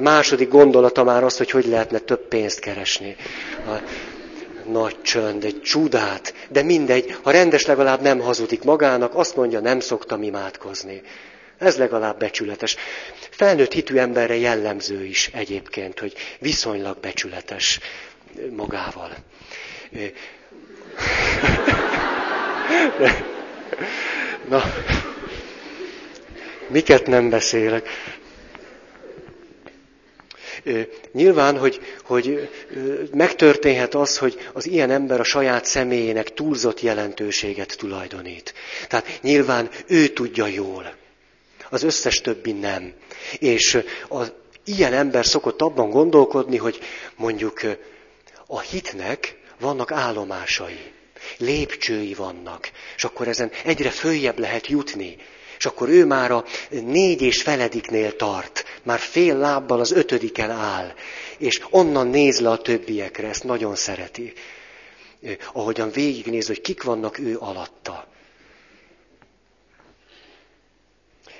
[0.00, 3.16] második gondolata már az, hogy hogy lehetne több pénzt keresni.
[3.66, 3.82] A
[4.70, 9.80] nagy csönd, egy csodát, de mindegy, ha rendes legalább nem hazudik magának, azt mondja, nem
[9.80, 11.02] szoktam imádkozni.
[11.58, 12.76] Ez legalább becsületes.
[13.30, 17.80] Felnőtt hitű emberre jellemző is egyébként, hogy viszonylag becsületes
[18.50, 19.10] magával.
[24.48, 24.62] Na,
[26.68, 27.88] miket nem beszélek?
[31.12, 32.48] Nyilván, hogy, hogy
[33.12, 38.54] megtörténhet az, hogy az ilyen ember a saját személyének túlzott jelentőséget tulajdonít.
[38.88, 40.94] Tehát nyilván ő tudja jól.
[41.70, 42.92] Az összes többi nem.
[43.38, 44.32] És az
[44.64, 46.78] ilyen ember szokott abban gondolkodni, hogy
[47.16, 47.60] mondjuk
[48.46, 50.92] a hitnek vannak állomásai,
[51.38, 55.16] lépcsői vannak, és akkor ezen egyre följebb lehet jutni.
[55.58, 60.94] És akkor ő már a négy és felediknél tart, már fél lábbal az ötödiken áll,
[61.38, 64.32] és onnan néz le a többiekre, ezt nagyon szereti.
[65.52, 68.06] Ahogyan végignéz, hogy kik vannak ő alatta.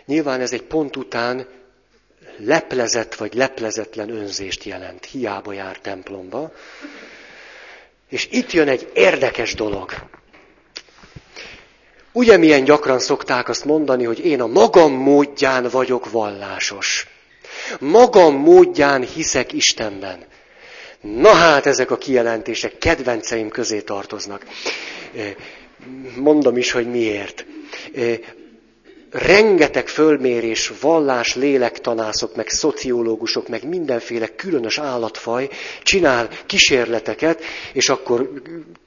[0.07, 1.46] Nyilván ez egy pont után
[2.36, 5.04] leplezett vagy leplezetlen önzést jelent.
[5.04, 6.52] Hiába jár templomba.
[8.09, 9.92] És itt jön egy érdekes dolog.
[12.12, 17.07] Ugye milyen gyakran szokták azt mondani, hogy én a magam módján vagyok vallásos.
[17.80, 20.24] Magam módján hiszek Istenben.
[21.00, 24.46] Na hát ezek a kijelentések kedvenceim közé tartoznak.
[26.16, 27.46] Mondom is, hogy miért
[29.11, 35.48] rengeteg fölmérés, vallás, lélektanászok, meg szociológusok, meg mindenféle különös állatfaj
[35.82, 37.42] csinál kísérleteket,
[37.72, 38.30] és akkor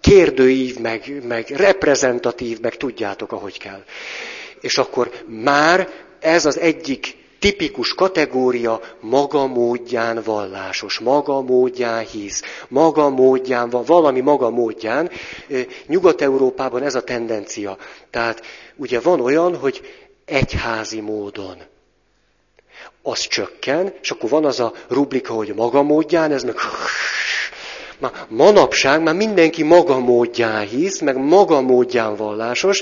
[0.02, 3.84] kérdőív, meg, meg reprezentatív, meg tudjátok, ahogy kell.
[4.62, 5.90] És akkor már
[6.20, 14.50] ez az egyik tipikus kategória maga módján vallásos, maga módján hisz, maga módján, valami maga
[14.50, 15.10] módján.
[15.88, 17.78] Nyugat-Európában ez a tendencia.
[18.10, 18.42] Tehát
[18.76, 19.82] ugye van olyan, hogy
[20.30, 21.58] egyházi módon.
[23.02, 26.56] Az csökken, és akkor van az a rubrika, hogy maga módján, ez meg...
[28.00, 32.82] Már manapság már mindenki maga módján hisz, meg maga módján vallásos,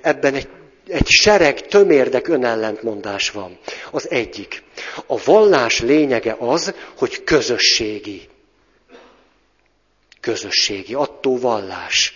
[0.00, 0.48] ebben egy,
[0.86, 3.58] egy sereg tömérdek önellentmondás van.
[3.90, 4.62] Az egyik.
[5.06, 8.28] A vallás lényege az, hogy közösségi.
[10.20, 12.14] Közösségi, attól vallás,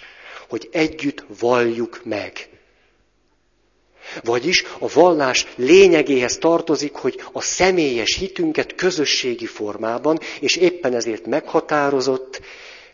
[0.49, 2.50] hogy együtt valljuk meg.
[4.25, 12.41] Vagyis a vallás lényegéhez tartozik, hogy a személyes hitünket közösségi formában, és éppen ezért meghatározott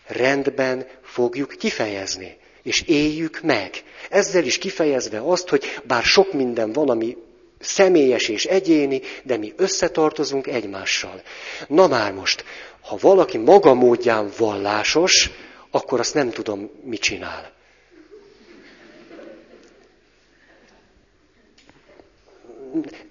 [0.07, 3.71] rendben fogjuk kifejezni, és éljük meg.
[4.11, 7.17] Ezzel is kifejezve azt, hogy bár sok minden van, ami
[7.61, 11.23] személyes és egyéni, de mi összetartozunk egymással.
[11.69, 12.45] Na már most,
[12.81, 15.31] ha valaki maga módján vallásos,
[15.71, 17.55] akkor azt nem tudom, mit csinál.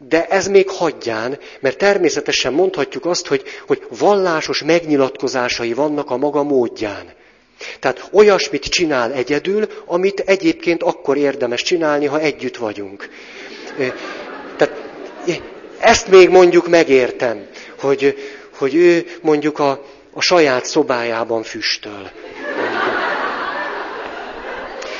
[0.07, 6.43] De ez még hagyján, mert természetesen mondhatjuk azt, hogy, hogy vallásos megnyilatkozásai vannak a maga
[6.43, 7.13] módján.
[7.79, 13.09] Tehát olyasmit csinál egyedül, amit egyébként akkor érdemes csinálni, ha együtt vagyunk.
[14.57, 14.83] Tehát
[15.79, 17.47] ezt még mondjuk megértem,
[17.79, 18.17] hogy,
[18.57, 22.11] hogy ő mondjuk a, a saját szobájában füstöl.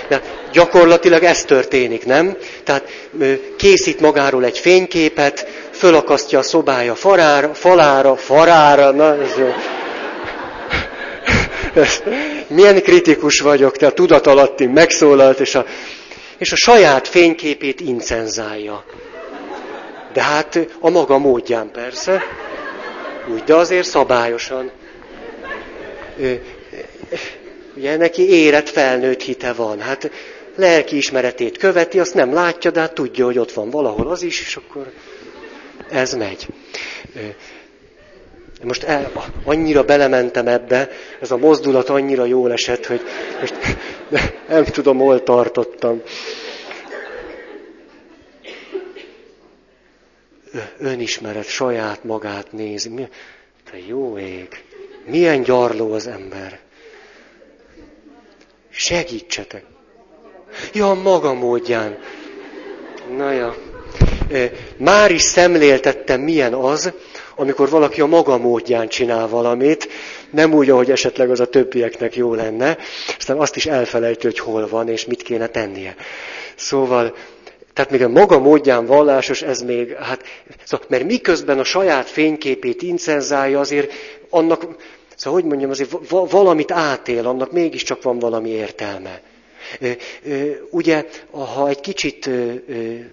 [0.08, 0.22] De
[0.56, 2.38] Gyakorlatilag ez történik, nem?
[2.64, 3.10] Tehát
[3.58, 9.32] készít magáról egy fényképet, fölakasztja a szobája farára, falára, farára, na ez,
[11.74, 12.04] ez,
[12.48, 15.66] milyen kritikus vagyok, te a tudatalatti megszólalt, és a,
[16.38, 18.84] és a saját fényképét incenzálja.
[20.14, 22.24] De hát a maga módján persze,
[23.34, 24.72] úgy, de azért szabályosan.
[27.78, 29.80] Ugye neki érett felnőtt hite van.
[29.80, 30.10] Hát
[30.56, 34.42] lelki ismeretét követi, azt nem látja, de hát tudja, hogy ott van valahol az is,
[34.42, 34.92] és akkor
[35.90, 36.48] ez megy.
[38.64, 39.12] Most el,
[39.44, 40.90] annyira belementem ebbe,
[41.22, 43.02] ez a mozdulat annyira jól esett, hogy
[43.40, 43.56] most
[44.48, 46.02] nem tudom, hol tartottam.
[50.78, 53.08] Önismeret, saját magát nézi.
[53.72, 54.64] Te jó ég!
[55.06, 56.60] Milyen gyarló az ember!
[58.70, 59.75] Segítsetek!
[60.74, 61.98] Ja, maga módján.
[63.18, 63.56] Na ja.
[64.78, 66.94] Már is szemléltettem, milyen az,
[67.36, 69.90] amikor valaki a maga módján csinál valamit,
[70.30, 72.78] nem úgy, ahogy esetleg az a többieknek jó lenne,
[73.18, 75.96] aztán azt is elfelejtő, hogy hol van, és mit kéne tennie.
[76.56, 77.16] Szóval,
[77.74, 80.24] tehát még a maga módján vallásos, ez még, hát,
[80.64, 83.94] szóval, mert miközben a saját fényképét incenzálja, azért
[84.30, 84.68] annak,
[85.16, 89.22] szóval hogy mondjam, azért valamit átél, annak mégiscsak van valami értelme.
[90.70, 92.30] Ugye, ha egy kicsit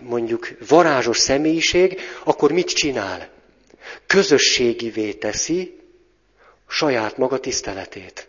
[0.01, 3.29] mondjuk varázsos személyiség, akkor mit csinál?
[4.07, 5.81] Közösségivé teszi
[6.69, 8.27] saját maga tiszteletét.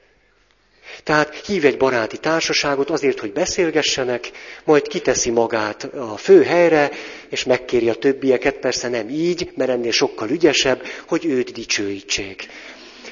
[1.04, 4.32] Tehát hív egy baráti társaságot azért, hogy beszélgessenek,
[4.64, 6.92] majd kiteszi magát a fő helyre,
[7.30, 12.48] és megkéri a többieket, persze nem így, mert ennél sokkal ügyesebb, hogy őt dicsőítsék.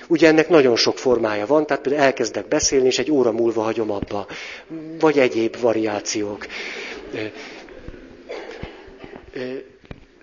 [0.07, 3.91] Ugye ennek nagyon sok formája van, tehát például elkezdek beszélni, és egy óra múlva hagyom
[3.91, 4.27] abba.
[4.99, 6.45] Vagy egyéb variációk.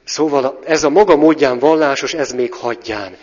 [0.04, 3.16] Szóval ez a maga módján vallásos, ez még hagyján.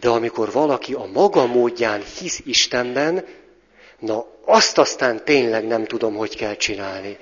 [0.00, 3.24] De amikor valaki a maga módján hisz Istenben,
[4.00, 7.16] Na, azt aztán tényleg nem tudom, hogy kell csinálni.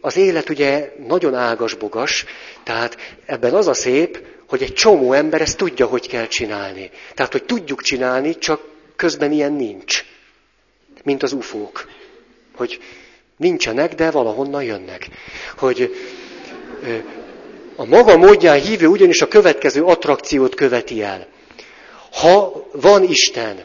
[0.00, 2.24] Az élet ugye nagyon ágas-bogas,
[2.62, 2.96] tehát
[3.26, 4.18] ebben az a szép,
[4.52, 6.90] hogy egy csomó ember ezt tudja, hogy kell csinálni.
[7.14, 8.60] Tehát, hogy tudjuk csinálni, csak
[8.96, 10.04] közben ilyen nincs.
[11.02, 11.88] Mint az ufók.
[12.56, 12.80] Hogy
[13.36, 15.08] nincsenek, de valahonnan jönnek.
[15.56, 15.94] Hogy
[17.76, 21.26] a maga módján hívő ugyanis a következő attrakciót követi el.
[22.12, 23.64] Ha van Isten,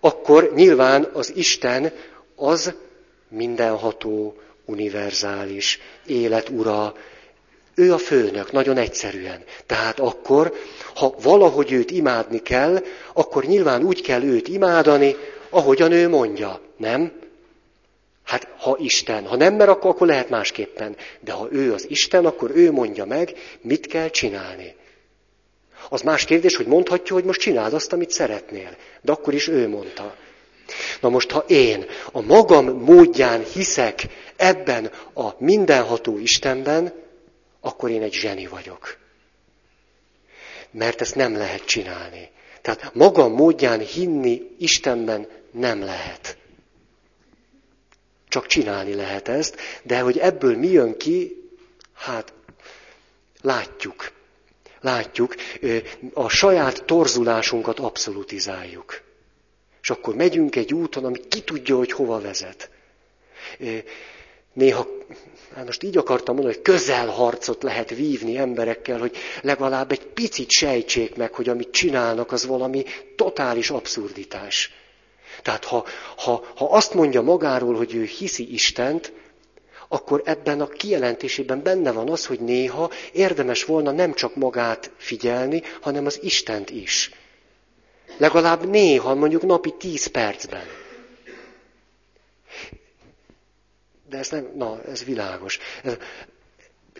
[0.00, 1.92] akkor nyilván az Isten
[2.36, 2.74] az
[3.28, 6.94] mindenható, univerzális, élet ura,
[7.76, 9.42] ő a főnök, nagyon egyszerűen.
[9.66, 10.54] Tehát akkor,
[10.94, 15.16] ha valahogy őt imádni kell, akkor nyilván úgy kell őt imádani,
[15.50, 17.12] ahogyan ő mondja, nem?
[18.24, 20.96] Hát ha Isten, ha nem, mert akkor, akkor lehet másképpen.
[21.20, 24.74] De ha ő az Isten, akkor ő mondja meg, mit kell csinálni.
[25.88, 28.76] Az más kérdés, hogy mondhatja, hogy most csináld azt, amit szeretnél.
[29.02, 30.14] De akkor is ő mondta.
[31.00, 34.06] Na most, ha én a magam módján hiszek
[34.36, 36.92] ebben a mindenható Istenben,
[37.60, 38.98] akkor én egy zseni vagyok.
[40.70, 42.30] Mert ezt nem lehet csinálni.
[42.62, 46.36] Tehát magam módján hinni Istenben nem lehet.
[48.28, 51.50] Csak csinálni lehet ezt, de hogy ebből mi jön ki,
[51.94, 52.32] hát
[53.40, 54.12] látjuk.
[54.80, 55.34] Látjuk,
[56.12, 59.02] a saját torzulásunkat abszolutizáljuk.
[59.82, 62.70] És akkor megyünk egy úton, ami ki tudja, hogy hova vezet.
[64.52, 64.88] Néha,
[65.56, 71.16] hát most így akartam mondani, hogy közelharcot lehet vívni emberekkel, hogy legalább egy picit sejtsék
[71.16, 72.84] meg, hogy amit csinálnak, az valami
[73.16, 74.70] totális abszurditás.
[75.42, 75.84] Tehát ha,
[76.16, 79.12] ha, ha azt mondja magáról, hogy ő hiszi Istent,
[79.88, 85.62] akkor ebben a kijelentésében benne van az, hogy néha érdemes volna nem csak magát figyelni,
[85.80, 87.10] hanem az Istent is.
[88.16, 90.85] Legalább néha, mondjuk napi tíz percben.
[94.08, 95.58] De ez nem, na, ez világos.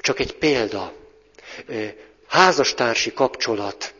[0.00, 0.92] Csak egy példa.
[2.28, 3.94] Házastársi kapcsolat.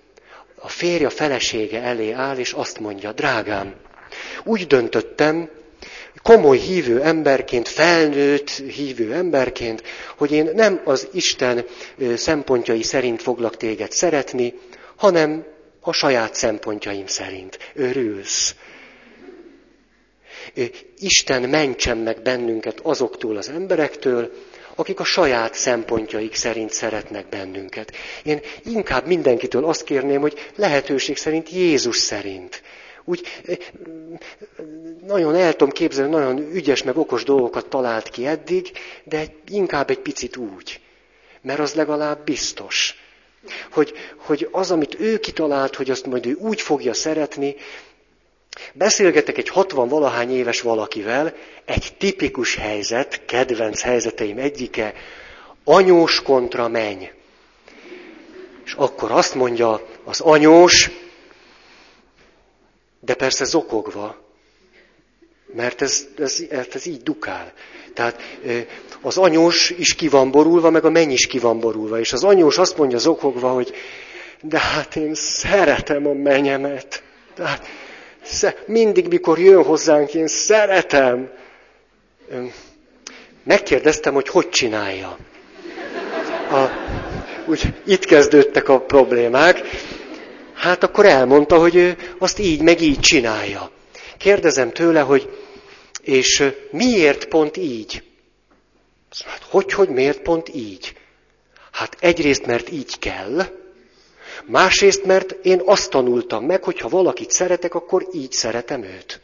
[0.59, 3.75] A férje a felesége elé áll, és azt mondja, drágám,
[4.45, 5.51] úgy döntöttem,
[6.23, 9.83] komoly hívő emberként, felnőtt hívő emberként,
[10.17, 11.65] hogy én nem az Isten
[12.15, 14.55] szempontjai szerint foglak téged szeretni,
[14.97, 15.45] hanem
[15.81, 17.59] a saját szempontjaim szerint.
[17.75, 18.55] Örülsz.
[20.99, 24.33] Isten mentsen meg bennünket azoktól az emberektől,
[24.75, 27.93] akik a saját szempontjaik szerint szeretnek bennünket.
[28.23, 32.63] Én inkább mindenkitől azt kérném, hogy lehetőség szerint Jézus szerint
[33.09, 33.43] úgy
[35.07, 38.71] nagyon el tudom képzelni, nagyon ügyes meg okos dolgokat talált ki eddig,
[39.05, 40.81] de inkább egy picit úgy.
[41.43, 42.95] Mert az legalább biztos.
[43.71, 47.57] Hogy, hogy az, amit ő kitalált, hogy azt majd ő úgy fogja szeretni,
[48.73, 51.35] Beszélgetek egy 60 valahány éves valakivel,
[51.65, 54.95] egy tipikus helyzet, kedvenc helyzeteim egyike,
[55.65, 57.05] anyós kontra menny.
[58.65, 60.91] És akkor azt mondja az anyós,
[63.01, 64.25] de persze zokogva,
[65.55, 66.43] mert ez, ez,
[66.73, 67.53] ez így dukál.
[67.95, 68.23] Tehát
[69.01, 71.99] az anyós is ki van borulva, meg a menny is ki van borulva.
[71.99, 73.75] És az anyós azt mondja zokogva, hogy
[74.41, 77.03] de hát én szeretem a menyemet.
[77.35, 77.67] Tehát
[78.67, 81.31] mindig, mikor jön hozzánk, én szeretem.
[83.45, 85.19] Megkérdeztem, hogy hogy csinálja.
[86.51, 86.67] A,
[87.47, 89.61] úgy, itt kezdődtek a problémák.
[90.55, 93.71] Hát akkor elmondta, hogy ő azt így meg így csinálja.
[94.19, 95.39] Kérdezem tőle, hogy
[96.03, 98.03] és miért pont így?
[99.25, 100.95] Hát hogy, hogy miért pont így?
[101.73, 103.43] Hát egyrészt, mert így kell,
[104.45, 109.21] másrészt, mert én azt tanultam meg, hogy ha valakit szeretek, akkor így szeretem őt.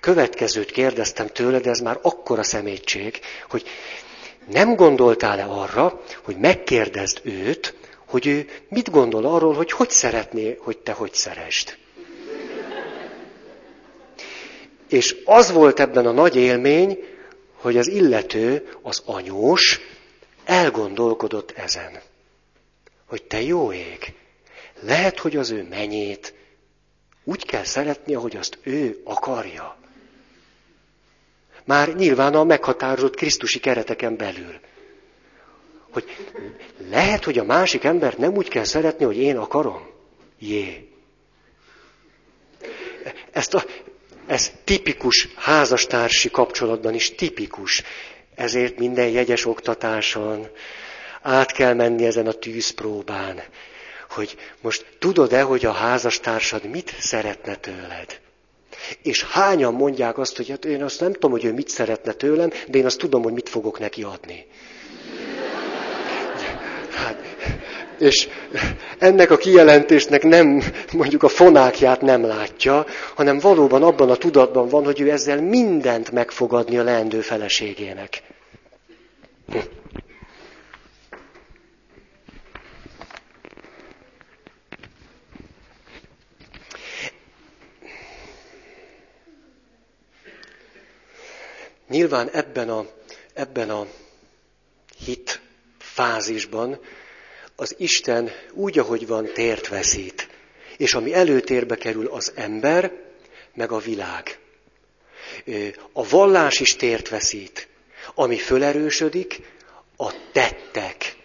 [0.00, 3.64] Következőt kérdeztem tőle, de ez már akkora szemétség, hogy
[4.50, 7.74] nem gondoltál-e arra, hogy megkérdezd őt,
[8.06, 11.76] hogy ő mit gondol arról, hogy hogy szeretné, hogy te hogy szeresd.
[14.88, 17.04] És az volt ebben a nagy élmény,
[17.54, 19.80] hogy az illető, az anyós
[20.44, 22.00] elgondolkodott ezen.
[23.06, 24.14] Hogy te jó ég,
[24.80, 26.34] lehet, hogy az ő menyét
[27.24, 29.76] úgy kell szeretni, ahogy azt ő akarja.
[31.64, 34.60] Már nyilván a meghatározott Krisztusi kereteken belül
[35.96, 36.16] hogy
[36.90, 39.90] lehet, hogy a másik embert nem úgy kell szeretni, hogy én akarom.
[40.38, 40.88] Jé.
[43.32, 43.64] Ezt a,
[44.26, 47.82] ez tipikus házastársi kapcsolatban is tipikus.
[48.34, 50.48] Ezért minden jegyes oktatáson
[51.26, 53.42] át kell menni ezen a tűzpróbán,
[54.10, 58.20] hogy most tudod-e, hogy a házastársad mit szeretne tőled?
[59.02, 62.50] És hányan mondják azt, hogy hát én azt nem tudom, hogy ő mit szeretne tőlem,
[62.68, 64.46] de én azt tudom, hogy mit fogok neki adni.
[66.90, 67.36] Hát,
[67.98, 68.28] és
[68.98, 70.62] ennek a kijelentésnek nem,
[70.92, 76.10] mondjuk a fonákját nem látja, hanem valóban abban a tudatban van, hogy ő ezzel mindent
[76.10, 78.22] meg fog adni a leendő feleségének.
[91.88, 92.86] Nyilván ebben a,
[93.34, 93.86] ebben a
[95.04, 95.40] hit
[95.78, 96.80] fázisban
[97.56, 100.28] az Isten úgy, ahogy van, tért veszít.
[100.76, 102.92] És ami előtérbe kerül az ember,
[103.54, 104.38] meg a világ.
[105.92, 107.68] A vallás is tért veszít.
[108.14, 109.40] Ami fölerősödik,
[109.96, 111.16] a tettek.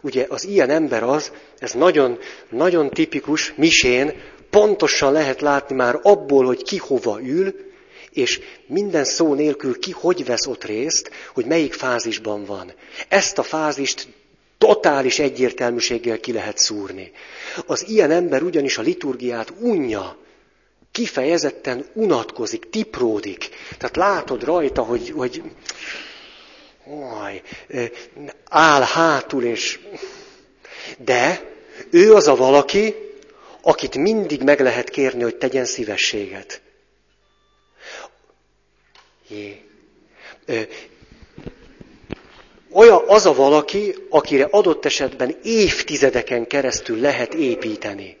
[0.00, 6.44] Ugye az ilyen ember az, ez nagyon, nagyon tipikus, misén, pontosan lehet látni már abból,
[6.44, 7.67] hogy ki hova ül,
[8.10, 12.72] és minden szó nélkül ki hogy vesz ott részt, hogy melyik fázisban van.
[13.08, 14.08] Ezt a fázist
[14.58, 17.12] totális egyértelműséggel ki lehet szúrni.
[17.66, 20.16] Az ilyen ember ugyanis a liturgiát unja,
[20.92, 23.48] kifejezetten unatkozik, tipródik.
[23.78, 25.42] Tehát látod rajta, hogy, hogy
[26.86, 27.42] oj,
[28.48, 29.78] áll hátul, és...
[30.98, 31.52] De
[31.90, 32.94] ő az a valaki,
[33.62, 36.60] akit mindig meg lehet kérni, hogy tegyen szívességet.
[39.28, 39.60] Jé.
[42.72, 48.16] Olyan az a valaki, akire adott esetben évtizedeken keresztül lehet építeni.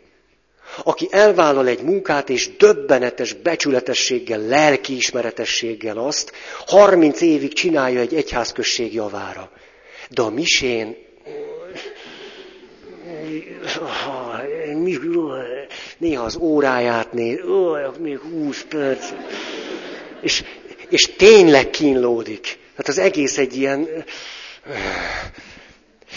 [0.82, 6.32] Aki elvállal egy munkát, és döbbenetes becsületességgel, lelkiismeretességgel azt,
[6.66, 9.50] 30 évig csinálja egy egyházközség javára.
[10.10, 10.96] De a misén,
[15.98, 17.38] néha az óráját néz,
[17.98, 19.12] még 20 perc,
[20.20, 20.44] és,
[20.88, 22.42] és tényleg kínlódik.
[22.42, 24.04] Tehát az egész egy ilyen...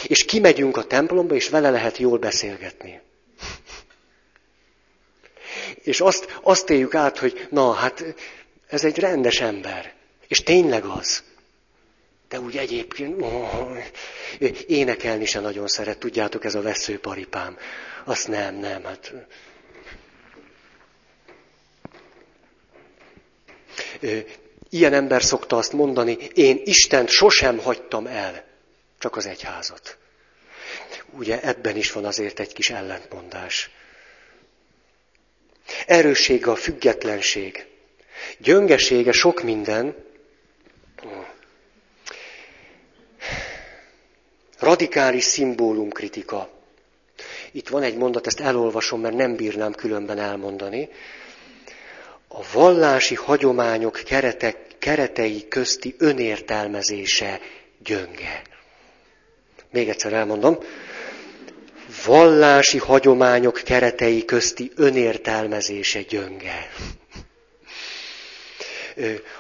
[0.04, 3.02] És kimegyünk a templomba, és vele lehet jól beszélgetni.
[5.84, 8.04] És azt, azt éljük át, hogy na, hát
[8.68, 9.94] ez egy rendes ember.
[10.28, 11.24] És tényleg az.
[12.30, 13.78] De úgy egyébként oh,
[14.68, 17.58] énekelni se nagyon szeret, tudjátok, ez a veszőparipám.
[18.06, 19.14] Azt nem, nem, hát...
[24.74, 28.44] Ilyen ember szokta azt mondani, én Istent sosem hagytam el,
[29.00, 29.98] csak az egyházat.
[31.10, 33.70] Ugye ebben is van azért egy kis ellentmondás.
[35.86, 37.66] Erőssége a függetlenség.
[38.38, 39.96] Gyöngesége sok minden.
[44.60, 46.50] Radikális szimbólumkritika.
[47.52, 50.90] Itt van egy mondat, ezt elolvasom, mert nem bírnám különben elmondani
[52.34, 57.40] a vallási hagyományok keretek, keretei közti önértelmezése
[57.84, 58.42] gyönge.
[59.72, 60.58] Még egyszer elmondom.
[62.06, 66.70] Vallási hagyományok keretei közti önértelmezése gyönge.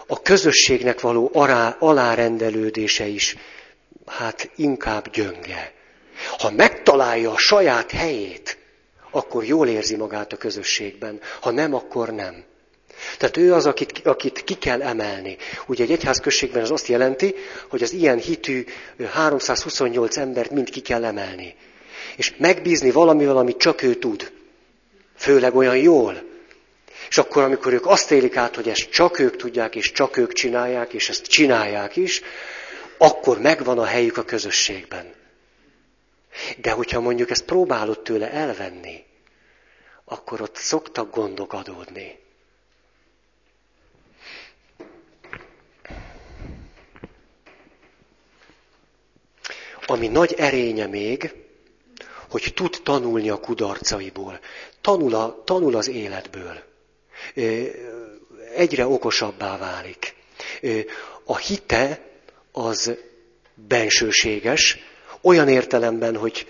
[0.07, 3.35] A közösségnek való ará, alárendelődése is,
[4.05, 5.73] hát inkább gyönge.
[6.37, 8.57] Ha megtalálja a saját helyét,
[9.11, 11.19] akkor jól érzi magát a közösségben.
[11.41, 12.49] Ha nem, akkor nem.
[13.17, 15.37] Tehát ő az, akit, akit ki kell emelni.
[15.67, 17.35] Ugye egy egyházközségben az azt jelenti,
[17.69, 18.65] hogy az ilyen hitű
[19.11, 21.55] 328 embert mind ki kell emelni.
[22.15, 24.31] És megbízni valamivel, amit csak ő tud.
[25.15, 26.29] Főleg olyan jól.
[27.09, 30.33] És akkor, amikor ők azt élik át, hogy ezt csak ők tudják, és csak ők
[30.33, 32.21] csinálják, és ezt csinálják is,
[32.97, 35.13] akkor megvan a helyük a közösségben.
[36.57, 39.03] De hogyha mondjuk ezt próbálod tőle elvenni,
[40.05, 42.19] akkor ott szoktak gondok adódni.
[49.85, 51.33] Ami nagy erénye még,
[52.29, 54.39] hogy tud tanulni a kudarcaiból.
[54.81, 56.63] Tanul, a, tanul az életből.
[58.55, 60.15] Egyre okosabbá válik.
[61.23, 62.01] A hite
[62.51, 62.91] az
[63.67, 64.77] bensőséges,
[65.21, 66.47] olyan értelemben, hogy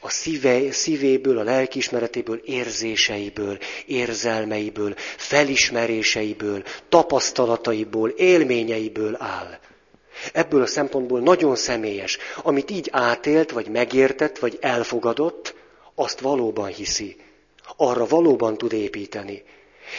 [0.00, 9.58] a szíve, szívéből, a lelkiismeretéből, érzéseiből, érzelmeiből, felismeréseiből, tapasztalataiból, élményeiből áll.
[10.32, 12.18] Ebből a szempontból nagyon személyes.
[12.42, 15.54] Amit így átélt, vagy megértett, vagy elfogadott,
[15.94, 17.16] azt valóban hiszi.
[17.76, 19.42] Arra valóban tud építeni.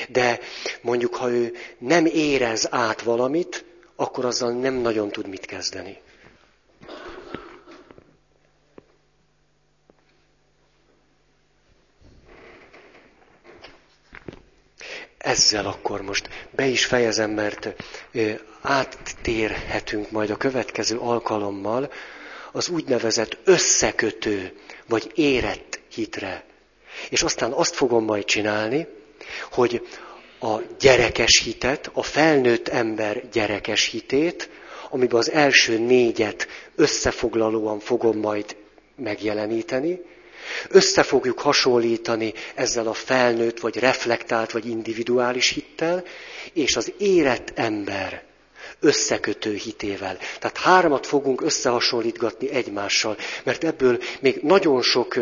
[0.10, 0.40] De
[0.82, 5.98] mondjuk, ha ő nem érez át valamit, akkor azzal nem nagyon tud mit kezdeni.
[15.24, 17.74] Ezzel akkor most be is fejezem, mert
[18.62, 21.91] áttérhetünk majd a következő alkalommal
[22.52, 24.54] az úgynevezett összekötő,
[24.88, 26.44] vagy érett hitre.
[27.10, 28.88] És aztán azt fogom majd csinálni,
[29.52, 29.88] hogy
[30.40, 34.50] a gyerekes hitet, a felnőtt ember gyerekes hitét,
[34.90, 38.56] amiben az első négyet összefoglalóan fogom majd
[38.95, 40.00] megjeleníteni,
[40.70, 46.03] össze fogjuk hasonlítani ezzel a felnőtt, vagy reflektált, vagy individuális hittel,
[46.53, 48.24] és az érett ember
[48.80, 50.18] összekötő hitével.
[50.40, 55.15] Tehát hármat fogunk összehasonlítgatni egymással, mert ebből még nagyon sok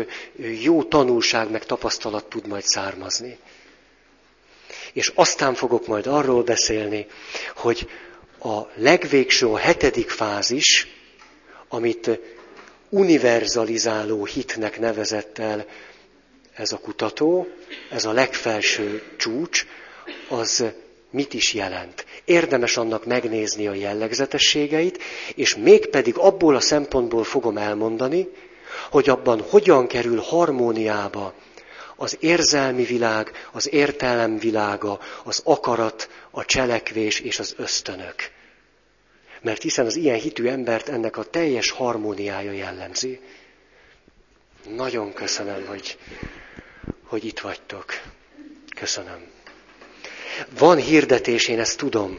[0.62, 3.38] jó tanulság meg tapasztalat tud majd származni.
[4.92, 7.06] És aztán fogok majd arról beszélni,
[7.56, 7.88] hogy
[8.38, 10.86] a legvégső, a hetedik fázis,
[11.68, 12.10] amit
[12.92, 15.66] univerzalizáló hitnek nevezett el
[16.54, 17.46] ez a kutató,
[17.90, 19.66] ez a legfelső csúcs,
[20.28, 20.64] az
[21.10, 22.06] mit is jelent.
[22.24, 25.02] Érdemes annak megnézni a jellegzetességeit,
[25.34, 28.28] és mégpedig abból a szempontból fogom elmondani,
[28.90, 31.34] hogy abban hogyan kerül harmóniába
[31.96, 38.14] az érzelmi világ, az értelem világa, az akarat, a cselekvés és az ösztönök.
[39.42, 43.20] Mert hiszen az ilyen hitű embert ennek a teljes harmóniája jellemzi.
[44.76, 45.98] Nagyon köszönöm, hogy,
[47.04, 47.84] hogy itt vagytok.
[48.76, 49.26] Köszönöm.
[50.58, 52.18] Van hirdetés, én ezt tudom.